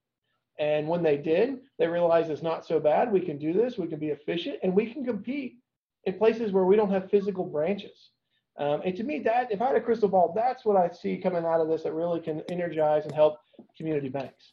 And 0.59 0.89
when 0.89 1.03
they 1.03 1.17
did, 1.17 1.59
they 1.79 1.87
realized 1.87 2.31
it's 2.31 2.43
not 2.43 2.65
so 2.65 2.81
bad. 2.81 3.13
We 3.13 3.21
can 3.21 3.37
do 3.37 3.53
this. 3.53 3.77
We 3.77 3.89
can 3.89 3.99
be 3.99 4.09
efficient, 4.09 4.59
and 4.63 4.75
we 4.75 4.91
can 4.91 5.05
compete 5.05 5.57
in 6.05 6.15
places 6.15 6.53
where 6.53 6.65
we 6.65 6.77
don't 6.77 6.91
have 6.91 7.11
physical 7.11 7.45
branches. 7.45 8.11
Um, 8.59 8.81
and 8.85 8.97
to 8.97 9.05
me, 9.05 9.19
that 9.21 9.53
if 9.53 9.61
I 9.61 9.67
had 9.67 9.77
a 9.77 9.83
crystal 9.83 10.09
ball, 10.09 10.33
that's 10.35 10.65
what 10.65 10.77
I 10.77 10.89
see 10.89 11.19
coming 11.19 11.45
out 11.45 11.61
of 11.61 11.69
this 11.69 11.83
that 11.83 11.93
really 11.93 12.21
can 12.21 12.43
energize 12.49 13.05
and 13.05 13.13
help 13.13 13.39
community 13.77 14.09
banks. 14.09 14.53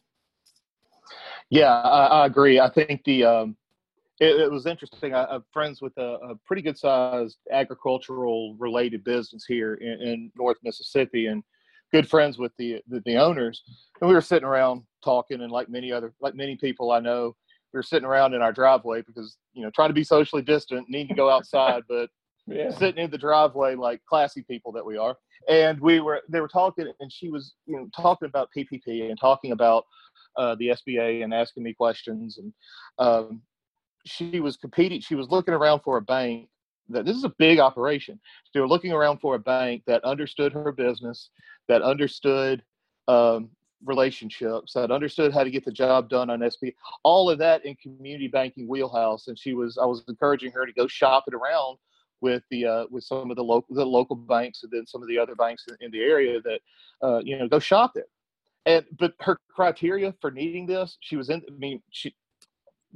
Yeah, 1.50 1.72
I, 1.72 2.06
I 2.06 2.26
agree. 2.26 2.60
I 2.60 2.70
think 2.70 3.04
the 3.04 3.24
um, 3.24 3.56
it, 4.20 4.40
it, 4.40 4.50
was 4.50 4.66
interesting. 4.66 5.14
I, 5.14 5.34
am 5.34 5.44
friends 5.52 5.82
with 5.82 5.96
a, 5.98 6.18
a 6.30 6.34
pretty 6.46 6.62
good 6.62 6.78
sized 6.78 7.38
agricultural 7.50 8.56
related 8.58 9.04
business 9.04 9.44
here 9.44 9.74
in, 9.74 10.00
in, 10.00 10.32
North 10.36 10.56
Mississippi, 10.62 11.26
and 11.26 11.42
good 11.92 12.08
friends 12.08 12.38
with 12.38 12.52
the, 12.58 12.80
the 12.88 13.00
the 13.04 13.16
owners. 13.16 13.62
And 14.00 14.08
we 14.08 14.14
were 14.14 14.20
sitting 14.20 14.46
around 14.46 14.82
talking, 15.02 15.42
and 15.42 15.52
like 15.52 15.68
many 15.68 15.92
other 15.92 16.14
like 16.20 16.34
many 16.34 16.56
people 16.56 16.92
I 16.92 17.00
know, 17.00 17.36
we 17.72 17.78
were 17.78 17.82
sitting 17.82 18.06
around 18.06 18.34
in 18.34 18.42
our 18.42 18.52
driveway 18.52 19.02
because 19.02 19.36
you 19.52 19.62
know 19.62 19.70
trying 19.70 19.90
to 19.90 19.94
be 19.94 20.04
socially 20.04 20.42
distant, 20.42 20.88
need 20.88 21.08
to 21.08 21.14
go 21.14 21.28
outside, 21.28 21.82
but 21.88 22.08
yeah. 22.46 22.70
sitting 22.70 23.04
in 23.04 23.10
the 23.10 23.18
driveway 23.18 23.74
like 23.74 24.00
classy 24.08 24.42
people 24.42 24.72
that 24.72 24.84
we 24.84 24.96
are. 24.96 25.16
And 25.48 25.80
we 25.80 26.00
were 26.00 26.22
they 26.28 26.40
were 26.40 26.48
talking, 26.48 26.90
and 27.00 27.12
she 27.12 27.30
was 27.30 27.54
you 27.66 27.76
know 27.76 27.88
talking 27.94 28.28
about 28.28 28.48
PPP 28.56 29.10
and 29.10 29.18
talking 29.18 29.52
about 29.52 29.84
uh, 30.36 30.54
the 30.58 30.68
SBA 30.68 31.22
and 31.22 31.34
asking 31.34 31.62
me 31.62 31.74
questions, 31.74 32.38
and 32.38 32.52
um, 32.98 33.42
she 34.06 34.40
was 34.40 34.56
competing. 34.56 35.00
She 35.00 35.14
was 35.14 35.28
looking 35.28 35.54
around 35.54 35.80
for 35.80 35.98
a 35.98 36.02
bank. 36.02 36.48
That 36.88 37.06
this 37.06 37.16
is 37.16 37.24
a 37.24 37.32
big 37.38 37.60
operation. 37.60 38.20
They 38.52 38.60
were 38.60 38.68
looking 38.68 38.92
around 38.92 39.18
for 39.18 39.34
a 39.34 39.38
bank 39.38 39.82
that 39.86 40.04
understood 40.04 40.52
her 40.52 40.70
business, 40.70 41.30
that 41.68 41.82
understood 41.82 42.62
um, 43.08 43.50
relationships, 43.84 44.72
that 44.74 44.90
understood 44.90 45.32
how 45.32 45.44
to 45.44 45.50
get 45.50 45.64
the 45.64 45.72
job 45.72 46.08
done 46.08 46.30
on 46.30 46.42
SP, 46.44 46.76
all 47.02 47.30
of 47.30 47.38
that 47.38 47.64
in 47.64 47.74
community 47.76 48.28
banking 48.28 48.68
wheelhouse. 48.68 49.28
And 49.28 49.38
she 49.38 49.54
was, 49.54 49.78
I 49.78 49.86
was 49.86 50.04
encouraging 50.08 50.52
her 50.52 50.66
to 50.66 50.72
go 50.72 50.86
shop 50.86 51.24
it 51.26 51.34
around 51.34 51.78
with 52.20 52.42
the 52.50 52.66
uh, 52.66 52.84
with 52.90 53.04
some 53.04 53.30
of 53.30 53.36
the 53.36 53.44
local 53.44 53.74
the 53.74 53.84
local 53.84 54.16
banks 54.16 54.62
and 54.62 54.72
then 54.72 54.86
some 54.86 55.02
of 55.02 55.08
the 55.08 55.18
other 55.18 55.34
banks 55.34 55.64
in, 55.68 55.76
in 55.80 55.90
the 55.90 56.00
area 56.00 56.40
that 56.42 56.60
uh, 57.02 57.20
you 57.24 57.38
know 57.38 57.48
go 57.48 57.58
shop 57.58 57.92
there. 57.94 58.04
And 58.66 58.84
but 58.98 59.14
her 59.20 59.38
criteria 59.54 60.14
for 60.20 60.30
needing 60.30 60.66
this, 60.66 60.96
she 61.00 61.16
was 61.16 61.28
in. 61.28 61.42
I 61.48 61.52
mean, 61.52 61.82
she 61.90 62.14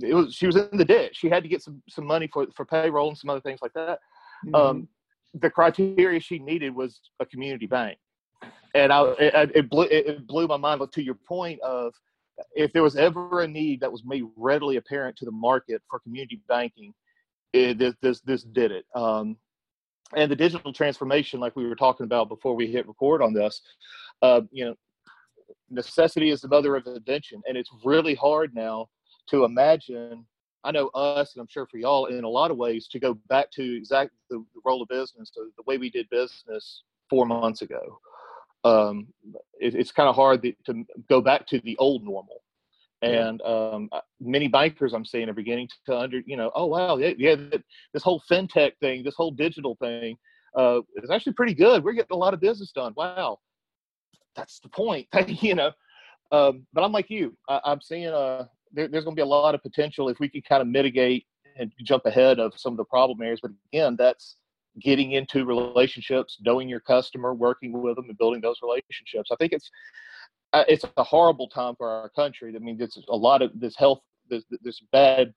it 0.01 0.15
was 0.15 0.35
she 0.35 0.47
was 0.47 0.57
in 0.57 0.77
the 0.77 0.85
ditch. 0.85 1.17
She 1.17 1.29
had 1.29 1.43
to 1.43 1.49
get 1.49 1.63
some 1.63 1.83
some 1.89 2.07
money 2.07 2.29
for 2.33 2.47
for 2.55 2.65
payroll 2.65 3.09
and 3.09 3.19
some 3.19 3.31
other 3.31 3.41
things 3.41 3.61
like 3.61 3.75
that. 3.75 4.01
Mm-hmm. 4.47 4.55
Um, 4.55 4.89
the 5.35 5.51
criteria 5.51 6.21
she 6.21 6.39
needed 6.39 6.75
was 6.75 7.01
a 7.21 7.27
community 7.27 7.67
bank 7.67 7.99
and 8.75 8.93
I 8.93 9.03
it, 9.19 9.53
it 9.55 9.71
blew 9.71 9.85
it 9.91 10.27
blew 10.27 10.47
my 10.47 10.57
mind. 10.57 10.79
But 10.79 10.93
to 10.93 11.03
your 11.03 11.15
point 11.15 11.61
of 11.61 11.95
if 12.55 12.73
there 12.73 12.83
was 12.83 12.97
ever 12.97 13.41
a 13.41 13.49
need 13.49 13.81
that 13.81 13.91
was 13.91 14.05
made 14.05 14.25
readily 14.37 14.77
apparent 14.77 15.17
to 15.17 15.25
the 15.25 15.33
market 15.33 15.83
for 15.91 15.99
community 15.99 16.41
banking, 16.49 16.95
it, 17.53 17.79
this 17.79 17.95
this 18.01 18.21
this 18.21 18.43
did 18.43 18.73
it. 18.73 18.85
Um, 18.95 19.37
and 20.17 20.31
the 20.31 20.37
digital 20.37 20.73
transformation, 20.73 21.41
like 21.41 21.55
we 21.55 21.67
were 21.67 21.77
talking 21.77 22.05
about 22.05 22.29
before 22.29 22.55
we 22.55 22.67
hit 22.67 22.89
record 22.89 23.23
on 23.23 23.35
this, 23.35 23.61
uh, 24.23 24.41
you 24.51 24.65
know, 24.65 24.75
necessity 25.71 26.31
is 26.31 26.41
the 26.41 26.49
mother 26.49 26.77
of 26.77 26.87
invention, 26.87 27.43
and 27.47 27.57
it's 27.57 27.71
really 27.85 28.15
hard 28.15 28.55
now 28.55 28.89
to 29.29 29.45
imagine. 29.45 30.25
I 30.65 30.73
know 30.73 30.89
us, 30.89 31.35
and 31.35 31.41
I'm 31.41 31.49
sure 31.49 31.67
for 31.67 31.79
y'all, 31.79 32.07
in 32.07 32.25
a 32.25 32.29
lot 32.29 32.51
of 32.51 32.57
ways, 32.57 32.89
to 32.89 32.99
go 32.99 33.15
back 33.29 33.51
to 33.53 33.77
exactly 33.77 34.19
the, 34.29 34.45
the 34.55 34.61
role 34.65 34.83
of 34.83 34.89
business, 34.89 35.31
the, 35.35 35.51
the 35.57 35.63
way 35.67 35.79
we 35.79 35.89
did 35.89 36.11
business 36.11 36.83
four 37.09 37.27
months 37.27 37.63
ago 37.63 38.01
um, 38.65 39.07
it, 39.61 39.75
it's 39.75 39.93
kind 39.93 40.09
of 40.09 40.15
hard 40.15 40.43
to 40.43 40.85
go 41.09 41.21
back 41.21 41.47
to 41.49 41.61
the 41.61 41.77
old 41.79 42.05
normal. 42.05 42.38
And 43.01 43.41
um, 43.43 43.89
uh, 43.93 44.01
many 44.21 44.49
bankers 44.49 44.93
I'm 44.93 45.05
seeing 45.05 45.29
are 45.29 45.35
beginning 45.35 45.69
to 45.87 45.97
under, 45.97 46.21
you 46.27 46.37
know, 46.37 46.51
oh 46.55 46.67
wow, 46.67 46.97
yeah, 46.97 47.13
yeah 47.17 47.37
this 47.93 48.03
whole 48.03 48.21
fintech 48.31 48.73
thing, 48.81 49.05
this 49.05 49.15
whole 49.15 49.31
digital 49.31 49.77
thing 49.81 50.17
uh, 50.57 50.81
is 50.97 51.11
actually 51.11 51.35
pretty 51.35 51.55
good. 51.55 51.85
We're 51.85 51.93
getting 51.93 52.17
a 52.17 52.17
lot 52.17 52.35
of 52.35 52.41
business 52.41 52.73
done. 52.73 52.93
Wow, 52.97 53.39
that's 54.35 54.59
the 54.61 54.69
point, 54.69 55.07
you 55.29 55.55
know. 55.55 55.71
Um, 56.33 56.67
but 56.73 56.83
I'm 56.83 56.93
like 56.93 57.09
you. 57.09 57.37
I, 57.49 57.61
am 57.67 57.81
seeing 57.81 58.09
uh, 58.09 58.47
there, 58.73 58.89
there's 58.89 59.05
going 59.05 59.17
to 59.17 59.21
be 59.21 59.23
a 59.23 59.27
lot 59.27 59.55
of 59.55 59.63
potential 59.63 60.09
if 60.09 60.19
we 60.19 60.29
can 60.29 60.43
kind 60.43 60.61
of 60.61 60.69
mitigate 60.69 61.25
and 61.57 61.73
jump 61.83 62.05
ahead 62.07 62.39
of 62.39 62.53
some 62.57 62.73
of 62.73 62.77
the 62.77 62.85
problem 62.85 63.21
areas. 63.23 63.41
But 63.41 63.53
again, 63.73 63.97
that's 63.97 64.37
getting 64.81 65.13
into 65.13 65.45
relationships, 65.45 66.39
knowing 66.41 66.69
your 66.69 66.81
customer, 66.81 67.35
working 67.35 67.73
with 67.73 67.97
them, 67.97 68.07
and 68.09 68.19
building 68.19 68.41
those 68.41 68.59
relationships. 68.63 69.31
I 69.33 69.37
think 69.37 69.53
it's 69.53 69.71
it's 70.55 70.85
a 70.97 71.05
horrible 71.05 71.49
time 71.49 71.75
for 71.77 71.89
our 71.89 72.09
country. 72.11 72.53
I 72.55 72.59
mean, 72.59 72.79
there's 72.79 72.99
a 73.09 73.17
lot 73.17 73.43
of 73.43 73.51
this 73.55 73.77
health, 73.77 74.01
there's, 74.29 74.45
there's 74.63 74.83
bad 74.93 75.33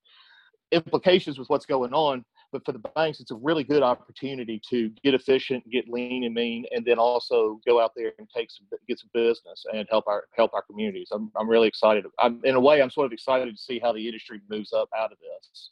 implications 0.72 1.38
with 1.38 1.50
what's 1.50 1.66
going 1.66 1.94
on. 1.94 2.24
But 2.52 2.66
for 2.66 2.74
the 2.74 2.80
banks, 2.96 3.22
it's 3.22 3.32
a 3.32 3.36
really 3.36 3.64
good 3.64 3.82
opportunity 3.82 4.62
to 4.70 4.92
get 5.06 5.14
efficient, 5.14 5.64
get 5.72 5.88
lean 5.88 6.26
and 6.26 6.36
mean, 6.36 6.66
and 6.72 6.86
then 6.86 7.00
also 7.00 7.62
go 7.66 7.80
out 7.82 7.94
there 7.96 8.12
and 8.20 8.28
take 8.36 8.52
some, 8.52 8.68
get 8.90 9.00
some 9.00 9.10
business 9.14 9.64
and 9.74 9.88
help 9.90 10.06
our 10.08 10.26
help 10.36 10.54
our 10.54 10.62
communities. 10.64 11.08
I'm 11.14 11.32
I'm 11.38 11.50
really 11.50 11.70
excited. 11.70 12.06
I'm 12.20 12.42
in 12.44 12.56
a 12.56 12.60
way, 12.60 12.82
I'm 12.82 12.90
sort 12.90 13.06
of 13.06 13.14
excited 13.14 13.50
to 13.50 13.58
see 13.58 13.80
how 13.80 13.94
the 13.94 14.06
industry 14.06 14.42
moves 14.50 14.74
up 14.74 14.90
out 14.98 15.14
of 15.14 15.18
this. 15.20 15.70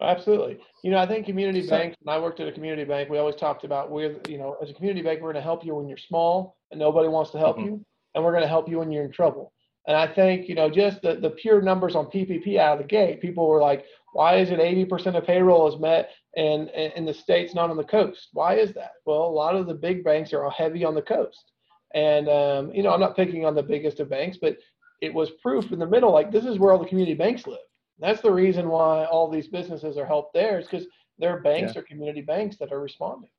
Absolutely. 0.00 0.58
You 0.84 0.90
know, 0.90 0.98
I 0.98 1.06
think 1.06 1.26
community 1.26 1.62
so, 1.62 1.70
banks, 1.70 1.96
when 2.02 2.14
I 2.14 2.20
worked 2.20 2.38
at 2.40 2.46
a 2.46 2.52
community 2.52 2.84
bank, 2.84 3.08
we 3.08 3.18
always 3.18 3.34
talked 3.34 3.64
about 3.64 3.90
we're, 3.90 4.16
you 4.28 4.38
know, 4.38 4.56
as 4.62 4.70
a 4.70 4.74
community 4.74 5.02
bank, 5.02 5.20
we're 5.20 5.32
going 5.32 5.36
to 5.36 5.40
help 5.40 5.64
you 5.64 5.74
when 5.74 5.88
you're 5.88 5.98
small 5.98 6.56
and 6.70 6.78
nobody 6.78 7.08
wants 7.08 7.32
to 7.32 7.38
help 7.38 7.56
mm-hmm. 7.56 7.66
you. 7.66 7.86
And 8.18 8.24
we're 8.24 8.32
going 8.32 8.42
to 8.42 8.48
help 8.48 8.68
you 8.68 8.80
when 8.80 8.90
you're 8.90 9.04
in 9.04 9.12
trouble. 9.12 9.52
And 9.86 9.96
I 9.96 10.12
think, 10.12 10.48
you 10.48 10.56
know, 10.56 10.68
just 10.68 11.02
the, 11.02 11.14
the 11.14 11.30
pure 11.30 11.62
numbers 11.62 11.94
on 11.94 12.06
PPP 12.06 12.58
out 12.58 12.72
of 12.72 12.78
the 12.78 12.88
gate, 12.88 13.20
people 13.20 13.46
were 13.46 13.60
like, 13.60 13.84
why 14.12 14.38
is 14.38 14.50
it 14.50 14.58
80% 14.58 15.16
of 15.16 15.24
payroll 15.24 15.72
is 15.72 15.78
met 15.78 16.10
in, 16.34 16.68
in 16.68 17.04
the 17.04 17.14
states, 17.14 17.54
not 17.54 17.70
on 17.70 17.76
the 17.76 17.84
coast? 17.84 18.30
Why 18.32 18.56
is 18.56 18.72
that? 18.72 18.94
Well, 19.06 19.22
a 19.22 19.30
lot 19.30 19.54
of 19.54 19.68
the 19.68 19.74
big 19.74 20.02
banks 20.02 20.32
are 20.32 20.42
all 20.42 20.50
heavy 20.50 20.84
on 20.84 20.96
the 20.96 21.02
coast. 21.02 21.52
And, 21.94 22.28
um, 22.28 22.72
you 22.74 22.82
know, 22.82 22.92
I'm 22.92 22.98
not 22.98 23.14
picking 23.14 23.44
on 23.44 23.54
the 23.54 23.62
biggest 23.62 24.00
of 24.00 24.10
banks, 24.10 24.36
but 24.42 24.56
it 25.00 25.14
was 25.14 25.30
proof 25.40 25.70
in 25.70 25.78
the 25.78 25.86
middle, 25.86 26.12
like 26.12 26.32
this 26.32 26.44
is 26.44 26.58
where 26.58 26.72
all 26.72 26.80
the 26.80 26.88
community 26.88 27.14
banks 27.14 27.46
live. 27.46 27.60
That's 28.00 28.20
the 28.20 28.32
reason 28.32 28.68
why 28.68 29.04
all 29.04 29.30
these 29.30 29.46
businesses 29.46 29.96
are 29.96 30.06
helped 30.06 30.34
there 30.34 30.58
is 30.58 30.66
because 30.66 30.88
they're 31.20 31.40
banks 31.40 31.74
yeah. 31.74 31.80
or 31.80 31.84
community 31.84 32.22
banks 32.22 32.56
that 32.58 32.72
are 32.72 32.80
responding. 32.80 33.30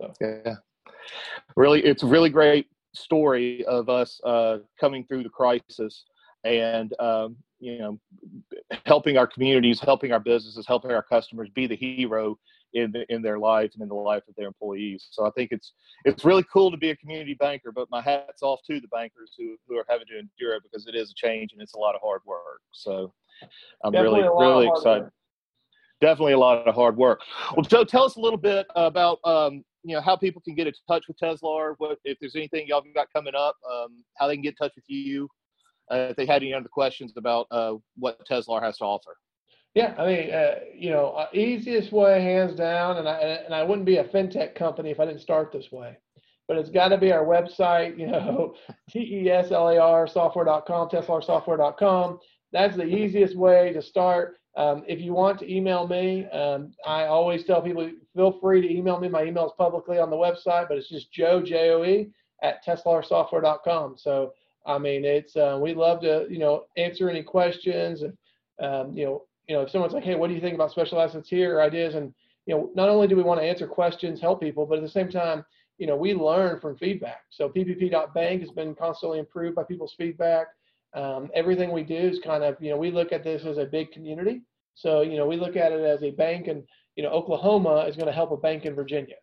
So 0.00 0.12
yeah, 0.20 0.54
really, 1.56 1.84
it's 1.84 2.04
really 2.04 2.30
great 2.30 2.68
story 2.96 3.64
of 3.66 3.88
us 3.88 4.20
uh, 4.24 4.58
coming 4.80 5.04
through 5.04 5.22
the 5.22 5.28
crisis 5.28 6.04
and 6.44 6.92
um, 7.00 7.36
you 7.60 7.78
know 7.78 7.98
helping 8.84 9.16
our 9.16 9.26
communities, 9.26 9.80
helping 9.80 10.12
our 10.12 10.20
businesses, 10.20 10.66
helping 10.66 10.92
our 10.92 11.02
customers 11.02 11.48
be 11.54 11.66
the 11.66 11.76
hero 11.76 12.38
in 12.74 12.92
the, 12.92 13.10
in 13.12 13.22
their 13.22 13.38
lives 13.38 13.74
and 13.74 13.82
in 13.82 13.88
the 13.88 13.94
life 13.94 14.22
of 14.28 14.34
their 14.36 14.46
employees. 14.46 15.08
So 15.10 15.24
I 15.26 15.30
think 15.30 15.52
it's 15.52 15.72
it's 16.04 16.24
really 16.24 16.44
cool 16.52 16.70
to 16.70 16.76
be 16.76 16.90
a 16.90 16.96
community 16.96 17.34
banker. 17.34 17.72
But 17.72 17.88
my 17.90 18.02
hats 18.02 18.42
off 18.42 18.60
to 18.68 18.80
the 18.80 18.88
bankers 18.88 19.32
who 19.38 19.56
who 19.68 19.76
are 19.78 19.84
having 19.88 20.06
to 20.08 20.18
endure 20.18 20.54
it 20.56 20.62
because 20.62 20.86
it 20.86 20.94
is 20.94 21.10
a 21.10 21.14
change 21.14 21.52
and 21.52 21.62
it's 21.62 21.74
a 21.74 21.78
lot 21.78 21.94
of 21.94 22.00
hard 22.02 22.20
work. 22.26 22.60
So 22.72 23.12
I'm 23.84 23.92
Definitely 23.92 24.22
really 24.22 24.46
really 24.46 24.68
excited. 24.68 25.08
definitely 26.00 26.34
a 26.34 26.38
lot 26.38 26.66
of 26.66 26.74
hard 26.74 26.96
work. 26.96 27.20
Well, 27.56 27.64
Joe, 27.64 27.84
tell 27.84 28.04
us 28.04 28.16
a 28.16 28.20
little 28.20 28.38
bit 28.38 28.66
about 28.76 29.18
um, 29.24 29.64
you 29.86 29.94
know 29.94 30.00
how 30.02 30.16
people 30.16 30.42
can 30.42 30.54
get 30.54 30.66
in 30.66 30.72
touch 30.88 31.04
with 31.06 31.16
Teslar. 31.18 31.74
What 31.78 31.98
if 32.04 32.18
there's 32.20 32.34
anything 32.34 32.66
y'all 32.66 32.82
got 32.94 33.12
coming 33.12 33.34
up? 33.36 33.56
Um, 33.70 34.04
how 34.16 34.26
they 34.26 34.34
can 34.34 34.42
get 34.42 34.54
in 34.60 34.66
touch 34.66 34.74
with 34.74 34.84
you 34.88 35.28
uh, 35.92 36.08
if 36.10 36.16
they 36.16 36.26
had 36.26 36.42
any 36.42 36.52
other 36.52 36.68
questions 36.68 37.12
about 37.16 37.46
uh, 37.52 37.74
what 37.96 38.18
Teslar 38.28 38.62
has 38.62 38.78
to 38.78 38.84
offer. 38.84 39.16
Yeah, 39.74 39.94
I 39.98 40.06
mean, 40.06 40.30
uh, 40.32 40.54
you 40.74 40.90
know, 40.90 41.10
uh, 41.10 41.26
easiest 41.32 41.92
way, 41.92 42.20
hands 42.20 42.56
down, 42.56 42.96
and 42.96 43.08
I 43.08 43.18
and 43.18 43.54
I 43.54 43.62
wouldn't 43.62 43.86
be 43.86 43.98
a 43.98 44.04
fintech 44.04 44.54
company 44.56 44.90
if 44.90 44.98
I 44.98 45.06
didn't 45.06 45.20
start 45.20 45.52
this 45.52 45.70
way. 45.70 45.96
But 46.48 46.58
it's 46.58 46.70
got 46.70 46.88
to 46.88 46.98
be 46.98 47.12
our 47.12 47.24
website, 47.24 47.98
you 47.98 48.06
know, 48.06 48.54
T-E-S-L-A-R 48.90 50.06
software.com, 50.08 50.88
teslarsoftware.com. 50.88 52.18
That's 52.52 52.76
the 52.76 52.86
easiest 52.86 53.36
way 53.36 53.72
to 53.72 53.82
start. 53.82 54.36
Um, 54.56 54.82
if 54.88 55.00
you 55.00 55.12
want 55.12 55.38
to 55.40 55.52
email 55.52 55.86
me, 55.86 56.24
um, 56.30 56.72
I 56.86 57.04
always 57.04 57.44
tell 57.44 57.60
people 57.60 57.90
feel 58.16 58.38
free 58.40 58.60
to 58.60 58.72
email 58.72 58.98
me. 58.98 59.08
My 59.08 59.24
email 59.24 59.46
is 59.46 59.52
publicly 59.56 59.98
on 59.98 60.10
the 60.10 60.16
website, 60.16 60.68
but 60.68 60.76
it's 60.78 60.88
just 60.88 61.12
Joe 61.12 61.42
J 61.42 61.70
O 61.70 61.84
E 61.84 62.10
at 62.42 62.64
teslarsoftware.com. 62.64 63.96
So 63.98 64.32
I 64.66 64.78
mean, 64.78 65.04
it's 65.04 65.36
uh, 65.36 65.58
we 65.60 65.74
love 65.74 66.00
to 66.00 66.26
you 66.28 66.38
know 66.38 66.64
answer 66.76 67.08
any 67.08 67.22
questions 67.22 68.02
and 68.02 68.16
um, 68.60 68.96
you 68.96 69.04
know 69.04 69.22
you 69.46 69.54
know 69.54 69.62
if 69.62 69.70
someone's 69.70 69.92
like, 69.92 70.04
hey, 70.04 70.16
what 70.16 70.28
do 70.28 70.34
you 70.34 70.40
think 70.40 70.54
about 70.54 70.72
special 70.72 71.00
assets 71.00 71.28
here 71.28 71.56
or 71.56 71.62
ideas 71.62 71.94
and 71.94 72.12
you 72.46 72.54
know 72.54 72.70
not 72.74 72.88
only 72.88 73.06
do 73.06 73.16
we 73.16 73.22
want 73.22 73.40
to 73.40 73.46
answer 73.46 73.66
questions, 73.66 74.20
help 74.20 74.40
people, 74.40 74.66
but 74.66 74.78
at 74.78 74.82
the 74.82 74.90
same 74.90 75.10
time 75.10 75.44
you 75.78 75.86
know 75.86 75.96
we 75.96 76.14
learn 76.14 76.58
from 76.58 76.76
feedback. 76.76 77.22
So 77.30 77.48
PPP.bank 77.48 78.40
has 78.40 78.50
been 78.50 78.74
constantly 78.74 79.18
improved 79.18 79.54
by 79.54 79.62
people's 79.64 79.94
feedback. 79.96 80.48
Um, 80.96 81.30
everything 81.34 81.72
we 81.72 81.82
do 81.82 81.94
is 81.94 82.18
kind 82.24 82.42
of, 82.42 82.56
you 82.58 82.70
know, 82.70 82.78
we 82.78 82.90
look 82.90 83.12
at 83.12 83.22
this 83.22 83.44
as 83.44 83.58
a 83.58 83.66
big 83.66 83.92
community. 83.92 84.40
So, 84.74 85.02
you 85.02 85.18
know, 85.18 85.26
we 85.26 85.36
look 85.36 85.54
at 85.54 85.72
it 85.72 85.84
as 85.84 86.02
a 86.02 86.10
bank, 86.10 86.48
and 86.48 86.62
you 86.96 87.02
know, 87.02 87.10
Oklahoma 87.10 87.86
is 87.88 87.94
going 87.94 88.06
to 88.06 88.12
help 88.12 88.32
a 88.32 88.36
bank 88.36 88.64
in 88.64 88.74
Virginia 88.74 89.16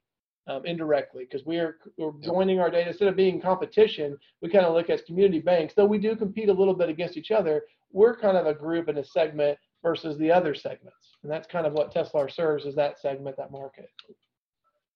um, 0.47 0.65
indirectly 0.65 1.25
because 1.29 1.45
we're 1.45 1.77
we're 1.97 2.13
joining 2.21 2.59
our 2.59 2.69
data 2.69 2.89
instead 2.89 3.07
of 3.07 3.15
being 3.15 3.41
competition. 3.41 4.17
We 4.41 4.49
kind 4.49 4.65
of 4.65 4.73
look 4.73 4.89
at 4.89 5.05
community 5.05 5.39
banks, 5.39 5.73
though 5.75 5.85
we 5.85 5.97
do 5.97 6.15
compete 6.15 6.49
a 6.49 6.53
little 6.53 6.75
bit 6.75 6.89
against 6.89 7.17
each 7.17 7.31
other. 7.31 7.63
We're 7.91 8.15
kind 8.15 8.37
of 8.37 8.45
a 8.45 8.53
group 8.53 8.87
and 8.87 8.97
a 8.97 9.03
segment 9.03 9.57
versus 9.81 10.17
the 10.17 10.31
other 10.31 10.55
segments, 10.55 11.17
and 11.23 11.31
that's 11.31 11.47
kind 11.47 11.65
of 11.65 11.73
what 11.73 11.93
Teslar 11.93 12.31
serves 12.31 12.65
is 12.65 12.75
that 12.75 12.99
segment, 12.99 13.37
that 13.37 13.51
market. 13.51 13.89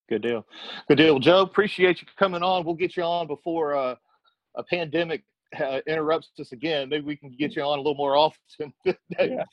Good 0.10 0.22
deal. 0.22 0.46
Good 0.88 0.98
deal. 0.98 1.20
Joe, 1.20 1.42
appreciate 1.42 2.02
you 2.02 2.08
coming 2.18 2.42
on. 2.42 2.64
We'll 2.64 2.76
get 2.76 2.96
you 2.96 3.04
on 3.04 3.28
before 3.28 3.76
uh, 3.76 3.96
a 4.56 4.64
pandemic 4.64 5.24
uh, 5.60 5.80
interrupts 5.88 6.30
us 6.40 6.52
again, 6.52 6.90
maybe 6.90 7.06
we 7.06 7.16
can 7.16 7.30
get 7.32 7.56
you 7.56 7.62
on 7.62 7.80
a 7.80 7.82
little 7.82 7.96
more 7.96 8.16
often 8.16 8.74
than, 8.86 8.96
yeah, 9.20 9.44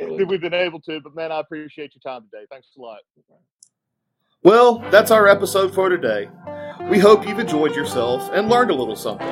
than 0.00 0.26
we've 0.26 0.40
been 0.40 0.54
able 0.54 0.80
to. 0.82 1.00
But 1.00 1.14
man, 1.14 1.32
I 1.32 1.40
appreciate 1.40 1.94
your 1.94 2.12
time 2.12 2.28
today. 2.30 2.46
Thanks 2.50 2.68
a 2.76 2.80
lot. 2.80 2.98
Well, 4.42 4.78
that's 4.90 5.10
our 5.10 5.26
episode 5.26 5.74
for 5.74 5.88
today. 5.88 6.28
We 6.90 6.98
hope 6.98 7.26
you've 7.26 7.38
enjoyed 7.38 7.74
yourself 7.74 8.28
and 8.32 8.48
learned 8.48 8.70
a 8.70 8.74
little 8.74 8.96
something. 8.96 9.26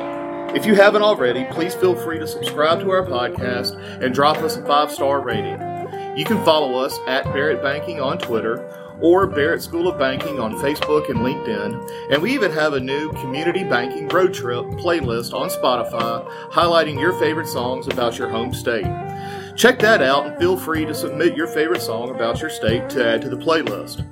If 0.55 0.65
you 0.65 0.75
haven't 0.75 1.01
already, 1.01 1.45
please 1.51 1.75
feel 1.75 1.95
free 1.95 2.19
to 2.19 2.27
subscribe 2.27 2.79
to 2.81 2.91
our 2.91 3.05
podcast 3.05 3.75
and 4.03 4.13
drop 4.13 4.37
us 4.37 4.55
a 4.55 4.65
five 4.65 4.91
star 4.91 5.21
rating. 5.21 5.59
You 6.17 6.25
can 6.25 6.43
follow 6.45 6.75
us 6.75 6.97
at 7.07 7.25
Barret 7.25 7.61
Banking 7.61 7.99
on 7.99 8.17
Twitter 8.17 8.82
or 9.03 9.27
Barret 9.27 9.61
School 9.61 9.89
of 9.89 9.99
Banking 9.99 10.39
on 10.39 10.55
Facebook 10.55 11.09
and 11.09 11.19
LinkedIn. 11.19 12.09
And 12.09 12.21
we 12.21 12.33
even 12.33 12.51
have 12.51 12.73
a 12.73 12.79
new 12.79 13.11
community 13.13 13.63
banking 13.63 14.07
road 14.07 14.33
trip 14.33 14.63
playlist 14.79 15.33
on 15.33 15.49
Spotify 15.49 16.25
highlighting 16.49 16.99
your 16.99 17.11
favorite 17.19 17.47
songs 17.47 17.87
about 17.87 18.17
your 18.17 18.29
home 18.29 18.53
state. 18.53 18.87
Check 19.55 19.77
that 19.79 20.01
out 20.01 20.25
and 20.25 20.37
feel 20.39 20.57
free 20.57 20.85
to 20.85 20.95
submit 20.95 21.35
your 21.35 21.47
favorite 21.47 21.81
song 21.81 22.09
about 22.09 22.39
your 22.39 22.49
state 22.49 22.89
to 22.91 23.05
add 23.05 23.21
to 23.21 23.29
the 23.29 23.35
playlist. 23.35 24.07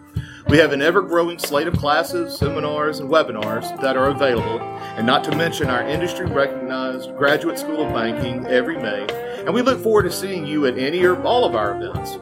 We 0.50 0.58
have 0.58 0.74
an 0.74 0.82
ever 0.82 1.02
growing 1.02 1.40
slate 1.40 1.68
of 1.68 1.78
classes, 1.78 2.38
seminars, 2.38 3.00
and 3.00 3.10
webinars 3.10 3.80
that 3.80 3.96
are 3.96 4.10
available, 4.10 4.60
and 4.98 5.08
not 5.08 5.24
to 5.24 5.36
mention 5.36 5.70
our 5.70 5.88
industry 5.88 6.26
recognized 6.26 7.16
Graduate 7.16 7.58
School 7.58 7.88
of 7.88 7.94
Banking 7.94 8.46
every 8.48 8.76
May. 8.76 9.08
And 9.46 9.54
we 9.54 9.62
look 9.62 9.82
forward 9.82 10.04
to 10.04 10.12
seeing 10.12 10.46
you 10.46 10.66
at 10.66 10.78
any 10.78 11.02
or 11.06 11.22
all 11.24 11.46
of 11.46 11.56
our 11.56 11.82
events. 11.82 12.18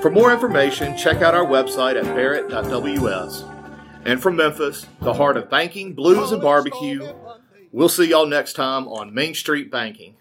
For 0.00 0.10
more 0.10 0.32
information, 0.32 0.96
check 0.96 1.22
out 1.22 1.34
our 1.34 1.46
website 1.46 1.96
at 1.96 2.04
barret.ws. 2.14 3.44
And 4.04 4.20
from 4.20 4.36
Memphis, 4.36 4.86
the 5.00 5.14
heart 5.14 5.36
of 5.36 5.48
banking, 5.48 5.94
blues, 5.94 6.32
and 6.32 6.42
barbecue, 6.42 7.06
we'll 7.70 7.88
see 7.88 8.08
y'all 8.08 8.26
next 8.26 8.54
time 8.54 8.88
on 8.88 9.14
Main 9.14 9.34
Street 9.34 9.70
Banking. 9.70 10.16